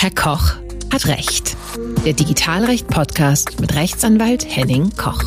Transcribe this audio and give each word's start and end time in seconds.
Herr 0.00 0.12
Koch 0.12 0.52
hat 0.92 1.08
Recht. 1.08 1.56
Der 2.04 2.12
Digitalrecht-Podcast 2.12 3.60
mit 3.60 3.74
Rechtsanwalt 3.74 4.46
Henning 4.48 4.92
Koch. 4.96 5.24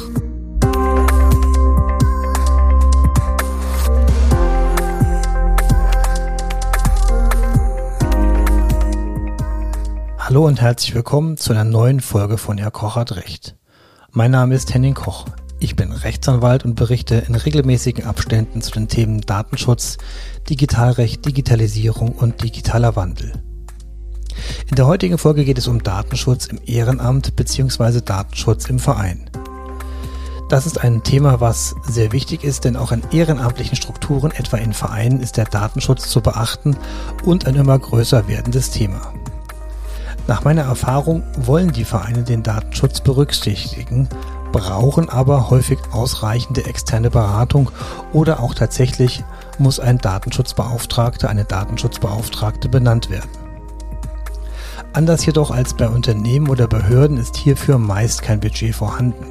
Hallo 10.17 10.47
und 10.47 10.61
herzlich 10.61 10.95
willkommen 10.95 11.35
zu 11.35 11.51
einer 11.51 11.65
neuen 11.65 11.99
Folge 11.99 12.37
von 12.37 12.57
Herr 12.57 12.71
Koch 12.71 12.95
hat 12.95 13.17
Recht. 13.17 13.57
Mein 14.11 14.31
Name 14.31 14.55
ist 14.55 14.73
Henning 14.73 14.93
Koch. 14.93 15.25
Ich 15.59 15.75
bin 15.75 15.91
Rechtsanwalt 15.91 16.63
und 16.63 16.75
berichte 16.75 17.15
in 17.27 17.35
regelmäßigen 17.35 18.05
Abständen 18.05 18.61
zu 18.61 18.71
den 18.71 18.87
Themen 18.87 19.19
Datenschutz, 19.19 19.97
Digitalrecht, 20.49 21.25
Digitalisierung 21.25 22.13
und 22.13 22.41
digitaler 22.41 22.95
Wandel. 22.95 23.33
In 24.69 24.75
der 24.75 24.87
heutigen 24.87 25.17
Folge 25.17 25.45
geht 25.45 25.57
es 25.57 25.67
um 25.67 25.83
Datenschutz 25.83 26.47
im 26.47 26.59
Ehrenamt 26.65 27.35
bzw. 27.35 28.01
Datenschutz 28.01 28.65
im 28.65 28.79
Verein. 28.79 29.29
Das 30.51 30.65
ist 30.65 30.81
ein 30.81 31.01
Thema, 31.03 31.39
was 31.39 31.75
sehr 31.83 32.11
wichtig 32.11 32.43
ist, 32.43 32.65
denn 32.65 32.75
auch 32.75 32.91
in 32.91 33.03
ehrenamtlichen 33.11 33.77
Strukturen, 33.77 34.31
etwa 34.31 34.57
in 34.57 34.73
Vereinen, 34.73 35.21
ist 35.21 35.37
der 35.37 35.45
Datenschutz 35.45 36.09
zu 36.09 36.19
beachten 36.19 36.75
und 37.23 37.47
ein 37.47 37.55
immer 37.55 37.79
größer 37.79 38.27
werdendes 38.27 38.69
Thema. 38.69 39.13
Nach 40.27 40.43
meiner 40.43 40.63
Erfahrung 40.63 41.23
wollen 41.37 41.71
die 41.71 41.85
Vereine 41.85 42.23
den 42.23 42.43
Datenschutz 42.43 42.99
berücksichtigen, 42.99 44.09
brauchen 44.51 45.09
aber 45.09 45.49
häufig 45.49 45.79
ausreichende 45.91 46.65
externe 46.65 47.09
Beratung 47.09 47.71
oder 48.11 48.41
auch 48.41 48.53
tatsächlich 48.53 49.23
muss 49.57 49.79
ein 49.79 49.99
Datenschutzbeauftragter, 49.99 51.29
eine 51.29 51.45
Datenschutzbeauftragte 51.45 52.67
benannt 52.67 53.09
werden. 53.09 53.40
Anders 54.93 55.25
jedoch 55.25 55.51
als 55.51 55.73
bei 55.73 55.87
Unternehmen 55.87 56.49
oder 56.49 56.67
Behörden 56.67 57.17
ist 57.17 57.37
hierfür 57.37 57.77
meist 57.77 58.21
kein 58.21 58.41
Budget 58.41 58.75
vorhanden. 58.75 59.25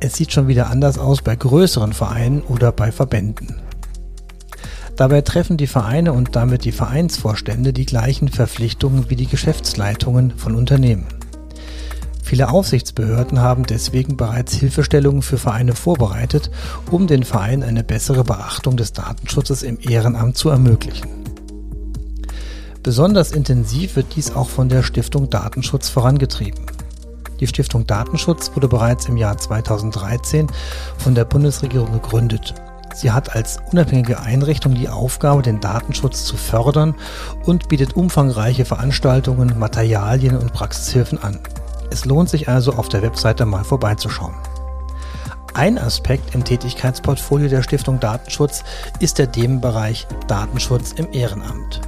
Es 0.00 0.14
sieht 0.14 0.32
schon 0.32 0.48
wieder 0.48 0.68
anders 0.68 0.98
aus 0.98 1.22
bei 1.22 1.34
größeren 1.34 1.94
Vereinen 1.94 2.42
oder 2.42 2.70
bei 2.70 2.92
Verbänden. 2.92 3.56
Dabei 4.96 5.22
treffen 5.22 5.56
die 5.56 5.66
Vereine 5.66 6.12
und 6.12 6.36
damit 6.36 6.66
die 6.66 6.72
Vereinsvorstände 6.72 7.72
die 7.72 7.86
gleichen 7.86 8.28
Verpflichtungen 8.28 9.08
wie 9.08 9.16
die 9.16 9.26
Geschäftsleitungen 9.26 10.32
von 10.36 10.54
Unternehmen. 10.54 11.06
Viele 12.22 12.50
Aufsichtsbehörden 12.50 13.40
haben 13.40 13.64
deswegen 13.64 14.16
bereits 14.16 14.54
Hilfestellungen 14.54 15.22
für 15.22 15.38
Vereine 15.38 15.74
vorbereitet, 15.74 16.50
um 16.90 17.06
den 17.06 17.24
Vereinen 17.24 17.62
eine 17.62 17.82
bessere 17.82 18.24
Beachtung 18.24 18.76
des 18.76 18.92
Datenschutzes 18.92 19.62
im 19.62 19.78
Ehrenamt 19.80 20.36
zu 20.36 20.50
ermöglichen. 20.50 21.08
Besonders 22.84 23.32
intensiv 23.32 23.96
wird 23.96 24.14
dies 24.14 24.36
auch 24.36 24.50
von 24.50 24.68
der 24.68 24.82
Stiftung 24.82 25.30
Datenschutz 25.30 25.88
vorangetrieben. 25.88 26.66
Die 27.40 27.46
Stiftung 27.46 27.86
Datenschutz 27.86 28.50
wurde 28.54 28.68
bereits 28.68 29.06
im 29.06 29.16
Jahr 29.16 29.38
2013 29.38 30.48
von 30.98 31.14
der 31.14 31.24
Bundesregierung 31.24 31.92
gegründet. 31.92 32.54
Sie 32.94 33.10
hat 33.10 33.34
als 33.34 33.58
unabhängige 33.72 34.20
Einrichtung 34.20 34.74
die 34.74 34.90
Aufgabe, 34.90 35.40
den 35.40 35.60
Datenschutz 35.60 36.26
zu 36.26 36.36
fördern 36.36 36.94
und 37.46 37.70
bietet 37.70 37.96
umfangreiche 37.96 38.66
Veranstaltungen, 38.66 39.58
Materialien 39.58 40.36
und 40.36 40.52
Praxishilfen 40.52 41.22
an. 41.22 41.40
Es 41.90 42.04
lohnt 42.04 42.28
sich 42.28 42.50
also 42.50 42.74
auf 42.74 42.90
der 42.90 43.00
Webseite 43.00 43.46
mal 43.46 43.64
vorbeizuschauen. 43.64 44.34
Ein 45.54 45.78
Aspekt 45.78 46.34
im 46.34 46.44
Tätigkeitsportfolio 46.44 47.48
der 47.48 47.62
Stiftung 47.62 47.98
Datenschutz 47.98 48.62
ist 49.00 49.18
der 49.18 49.32
Themenbereich 49.32 50.06
Datenschutz 50.28 50.92
im 50.92 51.10
Ehrenamt. 51.12 51.80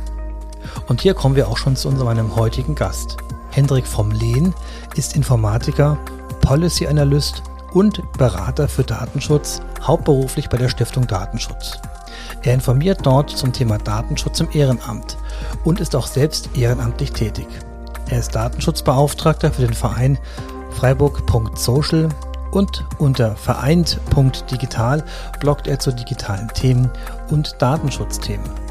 Und 0.88 1.00
hier 1.00 1.14
kommen 1.14 1.36
wir 1.36 1.48
auch 1.48 1.56
schon 1.56 1.76
zu 1.76 1.88
unserem 1.88 2.36
heutigen 2.36 2.74
Gast. 2.74 3.16
Hendrik 3.50 3.86
vom 3.86 4.10
Lehn 4.10 4.54
ist 4.96 5.16
Informatiker, 5.16 5.98
Policy 6.40 6.86
Analyst 6.86 7.42
und 7.72 8.00
Berater 8.12 8.68
für 8.68 8.84
Datenschutz, 8.84 9.60
hauptberuflich 9.82 10.48
bei 10.48 10.56
der 10.58 10.68
Stiftung 10.68 11.06
Datenschutz. 11.06 11.78
Er 12.42 12.54
informiert 12.54 13.00
dort 13.02 13.30
zum 13.30 13.52
Thema 13.52 13.78
Datenschutz 13.78 14.40
im 14.40 14.48
Ehrenamt 14.52 15.16
und 15.64 15.80
ist 15.80 15.96
auch 15.96 16.06
selbst 16.06 16.50
ehrenamtlich 16.56 17.12
tätig. 17.12 17.46
Er 18.08 18.20
ist 18.20 18.34
Datenschutzbeauftragter 18.34 19.52
für 19.52 19.62
den 19.62 19.74
Verein 19.74 20.18
Freiburg.social 20.70 22.08
und 22.52 22.84
unter 22.98 23.34
vereint.digital 23.36 25.04
bloggt 25.40 25.66
er 25.66 25.78
zu 25.78 25.92
digitalen 25.92 26.48
Themen 26.48 26.90
und 27.30 27.56
Datenschutzthemen. 27.58 28.65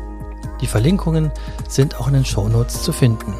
Die 0.61 0.67
Verlinkungen 0.67 1.31
sind 1.67 1.99
auch 1.99 2.07
in 2.07 2.13
den 2.13 2.25
Shownotes 2.25 2.81
zu 2.83 2.93
finden. 2.93 3.33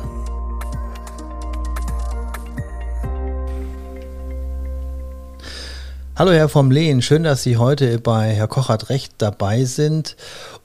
Hallo 6.17 6.31
Herr 6.31 6.47
vom 6.49 6.71
Lehn, 6.71 7.01
schön, 7.01 7.23
dass 7.23 7.43
Sie 7.43 7.57
heute 7.57 7.99
bei 7.99 8.33
Herr 8.33 8.47
Kochert 8.47 8.89
Recht 8.89 9.13
dabei 9.17 9.65
sind. 9.65 10.15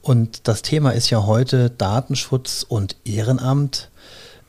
Und 0.01 0.47
das 0.47 0.61
Thema 0.61 0.91
ist 0.91 1.09
ja 1.09 1.25
heute 1.25 1.69
Datenschutz 1.69 2.65
und 2.67 2.95
Ehrenamt. 3.05 3.89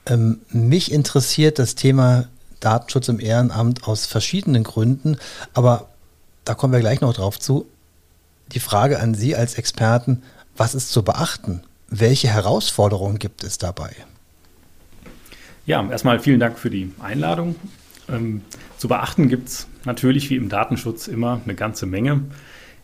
Ähm, 0.07 0.41
mich 0.49 0.93
interessiert 0.93 1.59
das 1.59 1.75
Thema 1.75 2.27
Datenschutz 2.61 3.09
im 3.09 3.21
Ehrenamt 3.21 3.87
aus 3.87 4.07
verschiedenen 4.07 4.63
Gründen, 4.63 5.17
aber 5.55 5.89
da 6.45 6.55
kommen 6.55 6.73
wir 6.73 6.81
gleich 6.81 7.01
noch 7.01 7.15
drauf 7.15 7.39
zu. 7.39 7.67
Die 8.53 8.61
Frage 8.61 9.01
an 9.01 9.15
Sie 9.15 9.35
als 9.35 9.55
Experten, 9.55 10.23
was 10.57 10.75
ist 10.75 10.93
zu 10.93 11.03
beachten? 11.03 11.63
Welche 11.95 12.29
Herausforderungen 12.29 13.19
gibt 13.19 13.45
es 13.45 13.59
dabei? 13.59 13.95
Ja, 15.67 15.87
erstmal 15.91 16.21
vielen 16.21 16.41
Dank 16.41 16.59
für 16.59 16.71
die 16.71 16.91
Einladung. 17.03 17.55
Ähm, 18.09 18.41
zu 18.79 18.89
beachten 18.89 19.29
gibt 19.29 19.49
es 19.49 19.67
natürlich 19.85 20.31
wie 20.31 20.37
im 20.37 20.49
Datenschutz 20.49 21.07
immer 21.07 21.43
eine 21.45 21.55
ganze 21.55 21.85
Menge. 21.85 22.23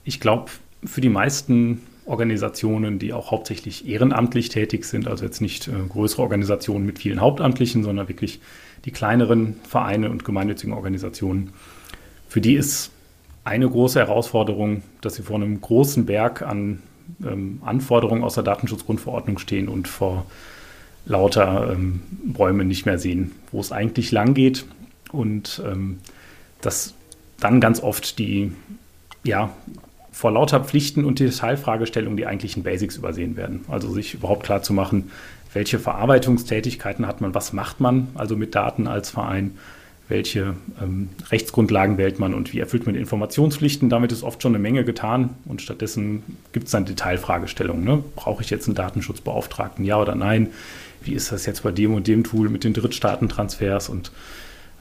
Ich 0.05 0.21
glaube, 0.21 0.51
für 0.85 1.01
die 1.01 1.09
meisten 1.09 1.87
Organisationen, 2.05 2.99
die 2.99 3.15
auch 3.15 3.31
hauptsächlich 3.31 3.89
ehrenamtlich 3.89 4.51
tätig 4.51 4.85
sind, 4.85 5.09
also 5.09 5.25
jetzt 5.25 5.41
nicht 5.41 5.69
äh, 5.69 5.73
größere 5.89 6.21
Organisationen 6.21 6.85
mit 6.85 6.99
vielen 6.99 7.23
Hauptamtlichen, 7.23 7.85
sondern 7.85 8.09
wirklich 8.09 8.41
die 8.85 8.91
kleineren 8.91 9.57
Vereine 9.67 10.11
und 10.11 10.27
gemeinnützigen 10.27 10.75
Organisationen. 10.75 11.55
Für 12.29 12.43
die 12.43 12.57
ist 12.57 12.91
eine 13.45 13.71
große 13.71 14.01
Herausforderung, 14.01 14.83
dass 15.01 15.15
sie 15.15 15.23
vor 15.23 15.37
einem 15.37 15.63
großen 15.63 16.05
Berg 16.05 16.43
an 16.43 16.83
ähm, 17.25 17.61
Anforderungen 17.65 18.25
aus 18.25 18.35
der 18.35 18.45
Datenschutzgrundverordnung 18.45 19.39
stehen 19.39 19.69
und 19.69 19.89
vor 19.89 20.27
lauter 21.07 21.73
ähm, 21.73 22.03
Bäume 22.25 22.65
nicht 22.65 22.87
mehr 22.87 22.99
sehen, 22.99 23.33
wo 23.51 23.61
es 23.61 23.73
eigentlich 23.73 24.13
lang 24.13 24.35
geht 24.35 24.67
und 25.11 25.63
ähm, 25.65 25.99
dass 26.61 26.95
dann 27.41 27.61
ganz 27.61 27.81
oft 27.83 28.19
die 28.19 28.53
ja, 29.25 29.51
vor 30.13 30.33
lauter 30.33 30.61
Pflichten 30.61 31.05
und 31.05 31.21
Detailfragestellungen 31.21 32.17
die 32.17 32.27
eigentlichen 32.27 32.63
Basics 32.63 32.97
übersehen 32.97 33.37
werden. 33.37 33.65
Also 33.69 33.93
sich 33.93 34.15
überhaupt 34.15 34.45
klar 34.45 34.63
zu 34.63 34.73
machen, 34.73 35.11
welche 35.53 35.79
Verarbeitungstätigkeiten 35.79 37.07
hat 37.07 37.21
man, 37.21 37.35
was 37.35 37.53
macht 37.53 37.81
man 37.81 38.09
also 38.15 38.37
mit 38.37 38.55
Daten 38.55 38.87
als 38.87 39.11
Verein, 39.11 39.53
welche 40.09 40.55
ähm, 40.81 41.11
Rechtsgrundlagen 41.31 41.99
wählt 41.99 42.19
man 42.19 42.33
und 42.33 42.53
wie 42.53 42.61
erfüllt 42.61 42.87
man 42.87 42.95
Informationspflichten. 42.95 43.91
Damit 43.91 44.11
ist 44.11 44.23
oft 44.23 44.43
schon 44.43 44.55
eine 44.55 44.63
Menge 44.63 44.85
getan 44.85 45.31
und 45.45 45.61
stattdessen 45.61 46.23
gibt 46.53 46.67
es 46.67 46.73
dann 46.73 46.87
Detailfragestellungen. 46.87 47.85
Ne? 47.85 48.03
Brauche 48.17 48.43
ich 48.43 48.51
jetzt 48.51 48.67
einen 48.67 48.75
Datenschutzbeauftragten, 48.75 49.85
ja 49.85 50.01
oder 50.01 50.15
nein? 50.15 50.49
Wie 51.03 51.13
ist 51.13 51.31
das 51.31 51.47
jetzt 51.47 51.63
bei 51.63 51.73
dem 51.73 51.95
und 51.95 52.07
dem 52.07 52.25
Tool 52.25 52.49
mit 52.49 52.65
den 52.65 52.73
Drittstaatentransfers? 52.73 53.89
Und 53.91 54.11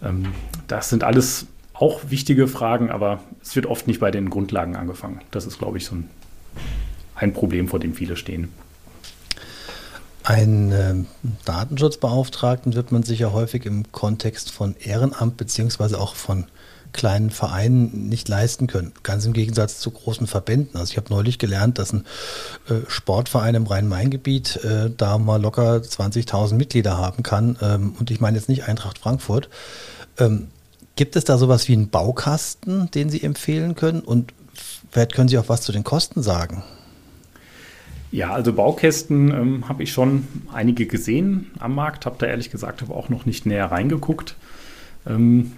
ähm, 0.04 0.28
das 0.68 0.90
sind 0.90 1.04
alles 1.04 1.48
auch 1.74 2.10
wichtige 2.10 2.48
Fragen, 2.48 2.90
aber 2.90 3.22
es 3.44 3.56
wird 3.56 3.66
oft 3.66 3.86
nicht 3.86 4.00
bei 4.00 4.12
den 4.12 4.30
Grundlagen 4.30 4.76
angefangen. 4.76 5.20
Das 5.32 5.46
ist, 5.46 5.60
glaube 5.60 5.78
ich, 5.78 5.86
so 5.86 5.96
ein, 5.96 6.10
ein 7.16 7.34
Problem, 7.34 7.68
vor 7.68 7.80
dem 7.80 7.94
viele 7.94 8.16
stehen. 8.16 8.50
Ein 10.28 10.72
äh, 10.74 10.94
Datenschutzbeauftragten 11.46 12.76
wird 12.76 12.92
man 12.92 13.02
sich 13.04 13.20
ja 13.20 13.32
häufig 13.32 13.66
im 13.66 13.90
Kontext 13.94 14.52
von 14.52 14.76
Ehrenamt 14.76 15.38
beziehungsweise 15.38 16.02
auch 16.02 16.16
von 16.16 16.48
kleinen 16.92 17.30
Vereinen 17.30 18.10
nicht 18.10 18.28
leisten 18.28 18.68
können. 18.68 18.92
Ganz 19.04 19.26
im 19.26 19.32
Gegensatz 19.32 19.80
zu 19.80 19.90
großen 19.90 20.28
Verbänden. 20.28 20.78
Also 20.78 20.92
ich 20.92 20.98
habe 20.98 21.14
neulich 21.14 21.40
gelernt, 21.40 21.80
dass 21.80 21.94
ein 21.94 22.04
äh, 22.68 22.74
Sportverein 22.90 23.56
im 23.56 23.68
Rhein-Main-Gebiet 23.68 24.58
äh, 24.66 24.90
da 24.98 25.18
mal 25.18 25.42
locker 25.42 25.78
20.000 25.78 26.56
Mitglieder 26.56 26.98
haben 26.98 27.24
kann. 27.24 27.58
Ähm, 27.62 27.96
und 27.98 28.12
ich 28.12 28.20
meine 28.20 28.38
jetzt 28.38 28.50
nicht 28.50 28.68
Eintracht 28.68 28.98
Frankfurt. 28.98 29.48
Ähm, 30.18 30.50
Gibt 30.98 31.16
es 31.16 31.24
da 31.24 31.38
sowas 31.38 31.70
wie 31.70 31.74
einen 31.74 31.88
Baukasten, 31.88 32.92
den 32.92 33.10
Sie 33.10 33.24
empfehlen 33.24 33.76
können? 33.76 34.02
Und 34.02 34.34
vielleicht 34.92 35.14
können 35.14 35.30
Sie 35.30 35.38
auch 35.38 35.48
was 35.48 35.62
zu 35.62 35.72
den 35.72 35.86
Kosten 35.86 36.22
sagen. 36.22 36.66
Ja, 38.12 38.32
also 38.32 38.54
Baukästen 38.54 39.32
ähm, 39.32 39.70
habe 39.70 39.84
ich 39.84 39.92
schon 39.92 40.28
einige 40.54 40.86
gesehen 40.86 41.52
am 41.60 41.76
Markt, 41.76 42.06
habe 42.06 42.16
da 42.20 42.26
ehrlich 42.26 42.52
gesagt 42.52 42.82
aber 42.82 42.96
auch 42.96 43.10
noch 43.10 43.26
nicht 43.26 43.46
näher 43.46 43.66
reingeguckt. 43.66 44.36
Ähm, 45.06 45.52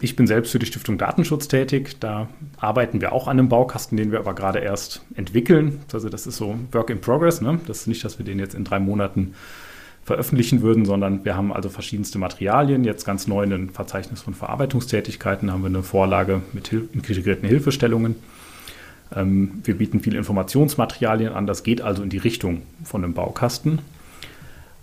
ich 0.00 0.16
bin 0.16 0.26
selbst 0.26 0.52
für 0.52 0.58
die 0.58 0.66
Stiftung 0.66 0.98
Datenschutz 0.98 1.48
tätig. 1.48 1.96
Da 2.00 2.28
arbeiten 2.58 3.00
wir 3.00 3.12
auch 3.12 3.26
an 3.26 3.38
einem 3.38 3.48
Baukasten, 3.48 3.96
den 3.96 4.12
wir 4.12 4.18
aber 4.18 4.34
gerade 4.34 4.58
erst 4.58 5.02
entwickeln. 5.14 5.80
Also 5.92 6.10
das 6.10 6.26
ist 6.26 6.36
so 6.36 6.56
Work 6.72 6.90
in 6.90 7.00
Progress. 7.00 7.40
Ne? 7.40 7.58
Das 7.66 7.80
ist 7.80 7.86
nicht, 7.86 8.04
dass 8.04 8.18
wir 8.18 8.26
den 8.26 8.38
jetzt 8.38 8.54
in 8.54 8.64
drei 8.64 8.80
Monaten 8.80 9.34
veröffentlichen 10.04 10.60
würden, 10.60 10.84
sondern 10.84 11.24
wir 11.24 11.34
haben 11.34 11.52
also 11.52 11.70
verschiedenste 11.70 12.18
Materialien. 12.18 12.84
Jetzt 12.84 13.06
ganz 13.06 13.26
neu 13.26 13.44
in 13.44 13.52
ein 13.52 13.70
Verzeichnis 13.70 14.20
von 14.20 14.34
Verarbeitungstätigkeiten 14.34 15.50
haben 15.50 15.62
wir 15.62 15.68
eine 15.68 15.82
Vorlage 15.82 16.42
mit 16.52 16.70
integrierten 16.72 17.48
Hilfestellungen. 17.48 18.16
Ähm, 19.14 19.60
wir 19.64 19.76
bieten 19.76 20.00
viele 20.00 20.18
Informationsmaterialien 20.18 21.32
an. 21.32 21.46
Das 21.46 21.62
geht 21.62 21.80
also 21.80 22.02
in 22.02 22.10
die 22.10 22.18
Richtung 22.18 22.62
von 22.84 23.04
einem 23.04 23.14
Baukasten. 23.14 23.80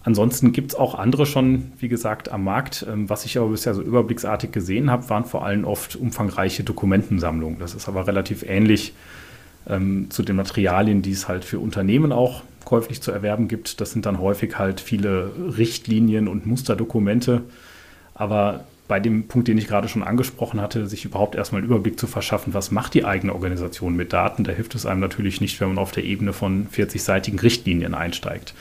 Ansonsten 0.03 0.51
gibt 0.51 0.71
es 0.71 0.79
auch 0.79 0.95
andere 0.95 1.27
schon, 1.27 1.71
wie 1.79 1.87
gesagt, 1.87 2.29
am 2.29 2.43
Markt. 2.43 2.85
Ähm, 2.89 3.09
was 3.09 3.25
ich 3.25 3.37
aber 3.37 3.49
bisher 3.49 3.73
so 3.73 3.81
überblicksartig 3.81 4.51
gesehen 4.51 4.89
habe, 4.89 5.09
waren 5.09 5.25
vor 5.25 5.45
allem 5.45 5.65
oft 5.65 5.95
umfangreiche 5.95 6.63
Dokumentensammlungen. 6.63 7.59
Das 7.59 7.75
ist 7.75 7.87
aber 7.87 8.07
relativ 8.07 8.43
ähnlich 8.43 8.93
ähm, 9.69 10.09
zu 10.09 10.23
den 10.23 10.35
Materialien, 10.35 11.01
die 11.01 11.11
es 11.11 11.27
halt 11.27 11.45
für 11.45 11.59
Unternehmen 11.59 12.11
auch 12.11 12.43
käuflich 12.65 13.01
zu 13.01 13.11
erwerben 13.11 13.47
gibt. 13.47 13.81
Das 13.81 13.91
sind 13.91 14.05
dann 14.05 14.19
häufig 14.19 14.57
halt 14.57 14.79
viele 14.79 15.31
Richtlinien 15.57 16.27
und 16.27 16.45
Musterdokumente. 16.45 17.43
Aber 18.15 18.65
bei 18.91 18.99
dem 18.99 19.29
Punkt, 19.29 19.47
den 19.47 19.57
ich 19.57 19.69
gerade 19.69 19.87
schon 19.87 20.03
angesprochen 20.03 20.59
hatte, 20.59 20.85
sich 20.85 21.05
überhaupt 21.05 21.35
erstmal 21.35 21.61
einen 21.61 21.69
Überblick 21.71 21.97
zu 21.97 22.07
verschaffen, 22.07 22.53
was 22.53 22.71
macht 22.71 22.93
die 22.93 23.05
eigene 23.05 23.33
Organisation 23.33 23.95
mit 23.95 24.11
Daten, 24.11 24.43
da 24.43 24.51
hilft 24.51 24.75
es 24.75 24.85
einem 24.85 24.99
natürlich 24.99 25.39
nicht, 25.39 25.61
wenn 25.61 25.69
man 25.69 25.77
auf 25.77 25.93
der 25.93 26.03
Ebene 26.03 26.33
von 26.33 26.67
40-seitigen 26.67 27.39
Richtlinien 27.39 27.93
einsteigt. 27.93 28.53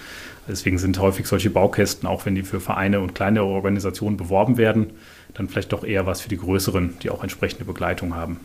Deswegen 0.47 0.79
sind 0.79 1.01
häufig 1.01 1.27
solche 1.27 1.51
Baukästen, 1.51 2.09
auch 2.09 2.27
wenn 2.27 2.37
die 2.37 2.45
für 2.45 2.61
Vereine 2.61 3.01
und 3.01 3.13
kleinere 3.13 3.47
Organisationen 3.47 4.17
beworben 4.17 4.57
werden, 4.57 4.93
dann 5.35 5.49
vielleicht 5.49 5.73
doch 5.73 5.83
eher 5.83 6.07
was 6.07 6.21
für 6.21 6.29
die 6.29 6.37
größeren, 6.37 6.99
die 7.03 7.11
auch 7.11 7.25
entsprechende 7.25 7.65
Begleitung 7.65 8.15
haben. 8.15 8.39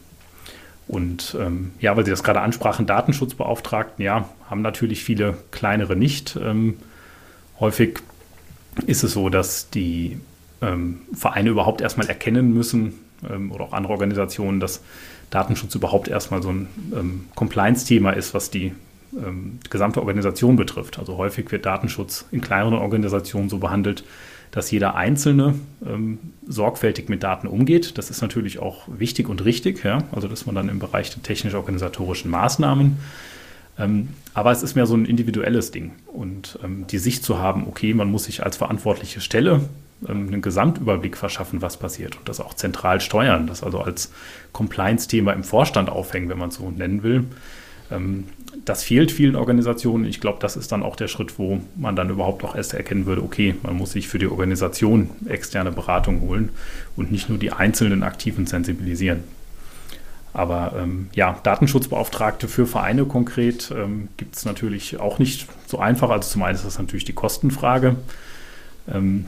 Und 0.87 1.37
ähm, 1.39 1.69
ja, 1.79 1.95
weil 1.95 2.03
Sie 2.03 2.09
das 2.09 2.23
gerade 2.23 2.41
ansprachen, 2.41 2.87
Datenschutzbeauftragten, 2.87 4.03
ja, 4.03 4.27
haben 4.49 4.63
natürlich 4.63 5.03
viele 5.03 5.37
kleinere 5.51 5.95
nicht. 5.95 6.35
Ähm, 6.35 6.77
häufig 7.59 7.99
ist 8.87 9.03
es 9.03 9.11
so, 9.11 9.29
dass 9.29 9.69
die 9.69 10.17
ähm, 10.65 11.01
Vereine 11.13 11.49
überhaupt 11.49 11.81
erstmal 11.81 12.07
erkennen 12.07 12.53
müssen 12.53 12.93
ähm, 13.29 13.51
oder 13.51 13.65
auch 13.65 13.73
andere 13.73 13.93
Organisationen, 13.93 14.59
dass 14.59 14.81
Datenschutz 15.29 15.75
überhaupt 15.75 16.07
erstmal 16.07 16.41
so 16.41 16.49
ein 16.49 16.67
ähm, 16.93 17.25
Compliance-Thema 17.35 18.11
ist, 18.11 18.33
was 18.33 18.49
die 18.49 18.73
ähm, 19.15 19.59
gesamte 19.69 20.01
Organisation 20.01 20.55
betrifft. 20.55 20.99
Also 20.99 21.17
häufig 21.17 21.51
wird 21.51 21.65
Datenschutz 21.65 22.25
in 22.31 22.41
kleineren 22.41 22.75
Organisationen 22.75 23.49
so 23.49 23.57
behandelt, 23.57 24.03
dass 24.51 24.71
jeder 24.71 24.95
Einzelne 24.95 25.55
ähm, 25.85 26.19
sorgfältig 26.47 27.09
mit 27.09 27.23
Daten 27.23 27.47
umgeht. 27.47 27.97
Das 27.97 28.09
ist 28.09 28.21
natürlich 28.21 28.59
auch 28.59 28.87
wichtig 28.87 29.27
und 29.27 29.43
richtig, 29.43 29.83
ja? 29.83 30.03
also 30.11 30.27
dass 30.27 30.45
man 30.45 30.55
dann 30.55 30.69
im 30.69 30.79
Bereich 30.79 31.11
der 31.11 31.23
technisch-organisatorischen 31.23 32.31
Maßnahmen, 32.31 32.97
ähm, 33.77 34.09
aber 34.33 34.51
es 34.51 34.63
ist 34.63 34.75
mehr 34.75 34.85
so 34.85 34.95
ein 34.95 35.05
individuelles 35.05 35.71
Ding. 35.71 35.91
Und 36.07 36.59
ähm, 36.63 36.87
die 36.87 36.97
Sicht 36.97 37.23
zu 37.23 37.39
haben, 37.39 37.67
okay, 37.67 37.93
man 37.93 38.09
muss 38.09 38.25
sich 38.25 38.43
als 38.43 38.57
verantwortliche 38.57 39.21
Stelle 39.21 39.61
einen 40.07 40.41
Gesamtüberblick 40.41 41.17
verschaffen, 41.17 41.61
was 41.61 41.77
passiert 41.77 42.17
und 42.17 42.27
das 42.27 42.39
auch 42.39 42.53
zentral 42.53 43.01
steuern, 43.01 43.47
das 43.47 43.63
also 43.63 43.79
als 43.79 44.11
Compliance-Thema 44.51 45.33
im 45.33 45.43
Vorstand 45.43 45.89
aufhängen, 45.89 46.29
wenn 46.29 46.37
man 46.37 46.49
es 46.49 46.55
so 46.55 46.69
nennen 46.69 47.01
will. 47.03 47.25
Ähm, 47.91 48.25
das 48.63 48.83
fehlt 48.83 49.11
vielen 49.11 49.35
Organisationen. 49.35 50.05
Ich 50.05 50.21
glaube, 50.21 50.39
das 50.41 50.55
ist 50.55 50.71
dann 50.71 50.83
auch 50.83 50.95
der 50.95 51.07
Schritt, 51.07 51.37
wo 51.37 51.61
man 51.75 51.95
dann 51.95 52.09
überhaupt 52.09 52.43
auch 52.43 52.55
erst 52.55 52.73
erkennen 52.73 53.05
würde, 53.05 53.23
okay, 53.23 53.55
man 53.63 53.75
muss 53.75 53.91
sich 53.91 54.07
für 54.07 54.19
die 54.19 54.27
Organisation 54.27 55.09
externe 55.27 55.71
Beratung 55.71 56.21
holen 56.21 56.49
und 56.95 57.11
nicht 57.11 57.29
nur 57.29 57.37
die 57.37 57.51
einzelnen 57.51 58.03
Aktiven 58.03 58.47
sensibilisieren. 58.47 59.23
Aber 60.33 60.73
ähm, 60.77 61.07
ja, 61.13 61.39
Datenschutzbeauftragte 61.43 62.49
für 62.49 62.67
Vereine 62.67 63.05
konkret 63.05 63.71
ähm, 63.71 64.09
gibt 64.17 64.35
es 64.35 64.43
natürlich 64.43 64.99
auch 64.99 65.17
nicht 65.17 65.47
so 65.65 65.79
einfach. 65.79 66.09
Also 66.09 66.29
zum 66.29 66.43
einen 66.43 66.55
ist 66.55 66.65
das 66.65 66.77
natürlich 66.77 67.05
die 67.05 67.13
Kostenfrage. 67.13 67.95
Ähm, 68.93 69.27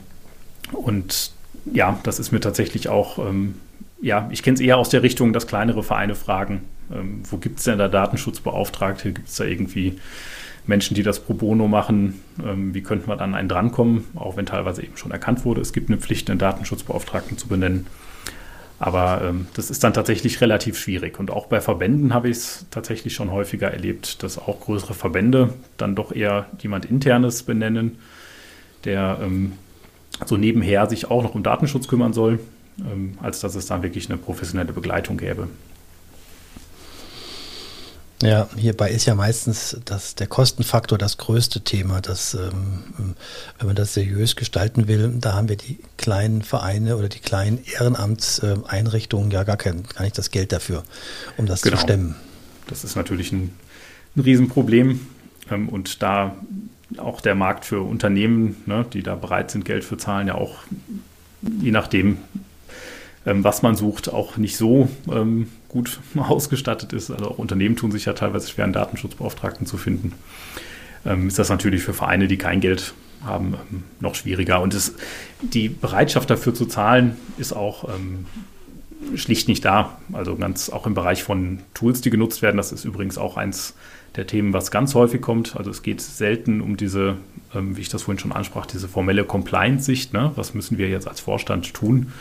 und 0.71 1.31
ja, 1.65 1.99
das 2.03 2.19
ist 2.19 2.31
mir 2.31 2.39
tatsächlich 2.39 2.89
auch, 2.89 3.19
ähm, 3.19 3.55
ja, 4.01 4.27
ich 4.31 4.43
kenne 4.43 4.55
es 4.55 4.61
eher 4.61 4.77
aus 4.77 4.89
der 4.89 5.03
Richtung, 5.03 5.33
dass 5.33 5.47
kleinere 5.47 5.83
Vereine 5.83 6.15
fragen, 6.15 6.61
ähm, 6.93 7.21
wo 7.29 7.37
gibt 7.37 7.59
es 7.59 7.65
denn 7.65 7.77
da 7.77 7.87
Datenschutzbeauftragte? 7.87 9.11
Gibt 9.13 9.27
es 9.27 9.35
da 9.35 9.43
irgendwie 9.43 9.99
Menschen, 10.65 10.95
die 10.95 11.03
das 11.03 11.19
pro 11.19 11.33
bono 11.33 11.67
machen? 11.67 12.21
Ähm, 12.43 12.73
wie 12.73 12.81
könnte 12.81 13.07
man 13.07 13.19
an 13.19 13.35
einen 13.35 13.49
drankommen? 13.49 14.05
Auch 14.15 14.37
wenn 14.37 14.45
teilweise 14.45 14.83
eben 14.83 14.97
schon 14.97 15.11
erkannt 15.11 15.45
wurde, 15.45 15.61
es 15.61 15.73
gibt 15.73 15.89
eine 15.89 15.97
Pflicht, 15.97 16.29
einen 16.29 16.39
Datenschutzbeauftragten 16.39 17.37
zu 17.37 17.47
benennen. 17.47 17.87
Aber 18.79 19.21
ähm, 19.23 19.47
das 19.55 19.71
ist 19.71 19.83
dann 19.83 19.93
tatsächlich 19.93 20.39
relativ 20.39 20.77
schwierig. 20.77 21.19
Und 21.19 21.31
auch 21.31 21.47
bei 21.47 21.61
Verbänden 21.61 22.13
habe 22.13 22.29
ich 22.29 22.37
es 22.37 22.65
tatsächlich 22.69 23.15
schon 23.15 23.31
häufiger 23.31 23.71
erlebt, 23.71 24.21
dass 24.21 24.37
auch 24.37 24.59
größere 24.61 24.93
Verbände 24.93 25.53
dann 25.77 25.95
doch 25.95 26.11
eher 26.11 26.45
jemand 26.59 26.85
Internes 26.85 27.43
benennen, 27.43 27.97
der 28.83 29.17
ähm, 29.21 29.53
so 30.25 30.37
nebenher 30.37 30.89
sich 30.89 31.09
auch 31.09 31.23
noch 31.23 31.35
um 31.35 31.43
Datenschutz 31.43 31.87
kümmern 31.87 32.13
soll, 32.13 32.39
ähm, 32.79 33.17
als 33.21 33.39
dass 33.39 33.55
es 33.55 33.67
dann 33.67 33.83
wirklich 33.83 34.09
eine 34.09 34.17
professionelle 34.17 34.73
Begleitung 34.73 35.17
gäbe. 35.17 35.47
Ja, 38.23 38.49
hierbei 38.57 38.89
ist 38.89 39.05
ja 39.05 39.13
meistens 39.13 39.77
das, 39.85 40.15
der 40.15 40.25
Kostenfaktor 40.25 40.97
das 40.97 41.17
größte 41.17 41.61
Thema. 41.61 42.01
Dass, 42.01 42.33
ähm, 42.33 43.15
wenn 43.59 43.67
man 43.67 43.75
das 43.75 43.93
seriös 43.93 44.35
gestalten 44.35 44.87
will, 44.87 45.13
da 45.19 45.33
haben 45.33 45.49
wir 45.49 45.55
die 45.55 45.77
kleinen 45.97 46.41
Vereine 46.41 46.97
oder 46.97 47.09
die 47.09 47.19
kleinen 47.19 47.59
Ehrenamtseinrichtungen 47.63 49.29
ja 49.29 49.43
gar, 49.43 49.57
kein, 49.57 49.83
gar 49.83 50.03
nicht 50.03 50.17
das 50.17 50.31
Geld 50.31 50.51
dafür, 50.51 50.83
um 51.37 51.45
das 51.45 51.61
genau. 51.61 51.75
zu 51.75 51.83
stemmen. 51.83 52.15
Das 52.65 52.83
ist 52.83 52.95
natürlich 52.95 53.31
ein, 53.31 53.53
ein 54.15 54.21
Riesenproblem. 54.21 54.99
Ähm, 55.51 55.69
und 55.69 56.01
da 56.01 56.35
auch 56.97 57.21
der 57.21 57.35
Markt 57.35 57.65
für 57.65 57.81
Unternehmen, 57.81 58.57
ne, 58.65 58.85
die 58.93 59.03
da 59.03 59.15
bereit 59.15 59.51
sind, 59.51 59.65
Geld 59.65 59.83
für 59.83 59.97
zahlen, 59.97 60.27
ja 60.27 60.35
auch 60.35 60.55
je 61.41 61.71
nachdem, 61.71 62.17
ähm, 63.25 63.43
was 63.43 63.61
man 63.61 63.75
sucht, 63.75 64.11
auch 64.11 64.37
nicht 64.37 64.57
so 64.57 64.89
ähm, 65.11 65.49
gut 65.67 65.99
ausgestattet 66.17 66.93
ist. 66.93 67.11
Also 67.11 67.25
auch 67.25 67.37
Unternehmen 67.37 67.75
tun 67.75 67.91
sich 67.91 68.05
ja 68.05 68.13
teilweise 68.13 68.49
schwer, 68.49 68.63
einen 68.63 68.73
Datenschutzbeauftragten 68.73 69.67
zu 69.67 69.77
finden. 69.77 70.13
Ähm, 71.05 71.27
ist 71.27 71.39
das 71.39 71.49
natürlich 71.49 71.83
für 71.83 71.93
Vereine, 71.93 72.27
die 72.27 72.37
kein 72.37 72.61
Geld 72.61 72.93
haben, 73.23 73.55
ähm, 73.71 73.83
noch 73.99 74.15
schwieriger. 74.15 74.61
Und 74.61 74.73
es, 74.73 74.95
die 75.41 75.69
Bereitschaft 75.69 76.29
dafür 76.29 76.53
zu 76.53 76.65
zahlen 76.65 77.17
ist 77.37 77.53
auch 77.53 77.89
ähm, 77.89 78.25
schlicht 79.15 79.47
nicht 79.47 79.63
da. 79.65 79.97
Also 80.13 80.35
ganz 80.35 80.69
auch 80.69 80.87
im 80.87 80.93
Bereich 80.93 81.23
von 81.23 81.59
Tools, 81.73 82.01
die 82.01 82.09
genutzt 82.09 82.41
werden. 82.41 82.57
Das 82.57 82.71
ist 82.71 82.85
übrigens 82.85 83.17
auch 83.17 83.37
eins 83.37 83.75
der 84.15 84.27
Themen, 84.27 84.53
was 84.53 84.71
ganz 84.71 84.95
häufig 84.95 85.21
kommt. 85.21 85.55
Also 85.55 85.69
es 85.69 85.83
geht 85.83 86.01
selten 86.01 86.61
um 86.61 86.77
diese, 86.77 87.17
ähm, 87.53 87.77
wie 87.77 87.81
ich 87.81 87.89
das 87.89 88.03
vorhin 88.03 88.19
schon 88.19 88.31
ansprach, 88.31 88.65
diese 88.65 88.87
formelle 88.87 89.23
Compliance-Sicht. 89.23 90.13
Ne? 90.13 90.31
Was 90.35 90.53
müssen 90.53 90.77
wir 90.77 90.89
jetzt 90.89 91.07
als 91.07 91.19
Vorstand 91.19 91.73
tun? 91.73 92.11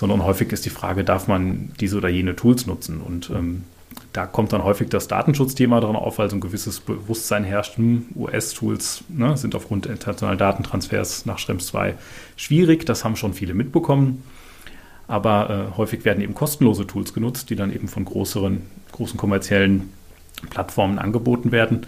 sondern 0.00 0.24
häufig 0.24 0.50
ist 0.52 0.64
die 0.64 0.70
Frage, 0.70 1.04
darf 1.04 1.28
man 1.28 1.72
diese 1.78 1.98
oder 1.98 2.08
jene 2.08 2.34
Tools 2.34 2.66
nutzen? 2.66 3.02
Und 3.02 3.28
ähm, 3.28 3.64
da 4.14 4.24
kommt 4.24 4.52
dann 4.52 4.64
häufig 4.64 4.88
das 4.88 5.08
Datenschutzthema 5.08 5.78
dran 5.80 5.94
auf, 5.94 6.18
weil 6.18 6.30
so 6.30 6.36
ein 6.36 6.40
gewisses 6.40 6.80
Bewusstsein 6.80 7.44
herrscht, 7.44 7.76
hm, 7.76 8.06
US-Tools 8.16 9.04
ne, 9.08 9.36
sind 9.36 9.54
aufgrund 9.54 9.84
internationalen 9.84 10.38
Datentransfers 10.38 11.26
nach 11.26 11.38
Schrems 11.38 11.66
2 11.66 11.96
schwierig, 12.36 12.86
das 12.86 13.04
haben 13.04 13.14
schon 13.14 13.34
viele 13.34 13.52
mitbekommen. 13.52 14.22
Aber 15.06 15.50
äh, 15.74 15.76
häufig 15.76 16.04
werden 16.04 16.22
eben 16.22 16.34
kostenlose 16.34 16.86
Tools 16.86 17.12
genutzt, 17.12 17.50
die 17.50 17.56
dann 17.56 17.70
eben 17.70 17.88
von 17.88 18.04
größeren, 18.04 18.62
großen 18.92 19.18
kommerziellen 19.18 19.90
Plattformen 20.48 20.98
angeboten 20.98 21.52
werden. 21.52 21.86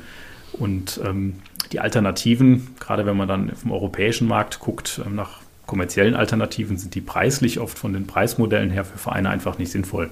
Und 0.52 1.00
ähm, 1.04 1.34
die 1.72 1.80
Alternativen, 1.80 2.74
gerade 2.78 3.06
wenn 3.06 3.16
man 3.16 3.28
dann 3.28 3.54
vom 3.56 3.72
europäischen 3.72 4.28
Markt 4.28 4.60
guckt, 4.60 5.00
ähm, 5.04 5.14
nach 5.14 5.40
kommerziellen 5.66 6.14
Alternativen 6.14 6.76
sind 6.76 6.94
die 6.94 7.00
preislich 7.00 7.58
oft 7.58 7.78
von 7.78 7.92
den 7.92 8.06
Preismodellen 8.06 8.70
her 8.70 8.84
für 8.84 8.98
Vereine 8.98 9.30
einfach 9.30 9.58
nicht 9.58 9.72
sinnvoll. 9.72 10.10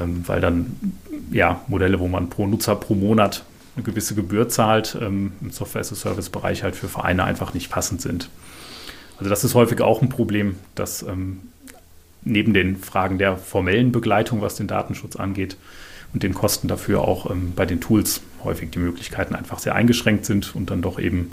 Ähm, 0.00 0.24
weil 0.26 0.40
dann 0.40 0.76
ja 1.30 1.60
Modelle, 1.68 2.00
wo 2.00 2.08
man 2.08 2.30
pro 2.30 2.46
Nutzer 2.46 2.74
pro 2.76 2.94
Monat 2.94 3.44
eine 3.76 3.84
gewisse 3.84 4.14
Gebühr 4.14 4.48
zahlt, 4.48 4.96
ähm, 5.00 5.32
im 5.40 5.50
Software-as-a-Service-Bereich 5.50 6.62
halt 6.62 6.76
für 6.76 6.88
Vereine 6.88 7.24
einfach 7.24 7.54
nicht 7.54 7.70
passend 7.70 8.00
sind. 8.00 8.30
Also 9.18 9.30
das 9.30 9.44
ist 9.44 9.54
häufig 9.54 9.80
auch 9.80 10.02
ein 10.02 10.08
Problem, 10.08 10.56
dass 10.74 11.02
ähm, 11.02 11.40
neben 12.22 12.54
den 12.54 12.76
Fragen 12.76 13.18
der 13.18 13.36
formellen 13.36 13.92
Begleitung, 13.92 14.40
was 14.40 14.56
den 14.56 14.66
Datenschutz 14.66 15.16
angeht, 15.16 15.56
und 16.14 16.22
den 16.22 16.32
Kosten 16.32 16.68
dafür 16.68 17.02
auch 17.02 17.30
ähm, 17.30 17.52
bei 17.54 17.66
den 17.66 17.80
Tools 17.80 18.22
häufig 18.44 18.70
die 18.70 18.78
Möglichkeiten 18.78 19.34
einfach 19.34 19.58
sehr 19.58 19.74
eingeschränkt 19.74 20.24
sind 20.24 20.54
und 20.54 20.70
dann 20.70 20.80
doch 20.80 20.98
eben 20.98 21.32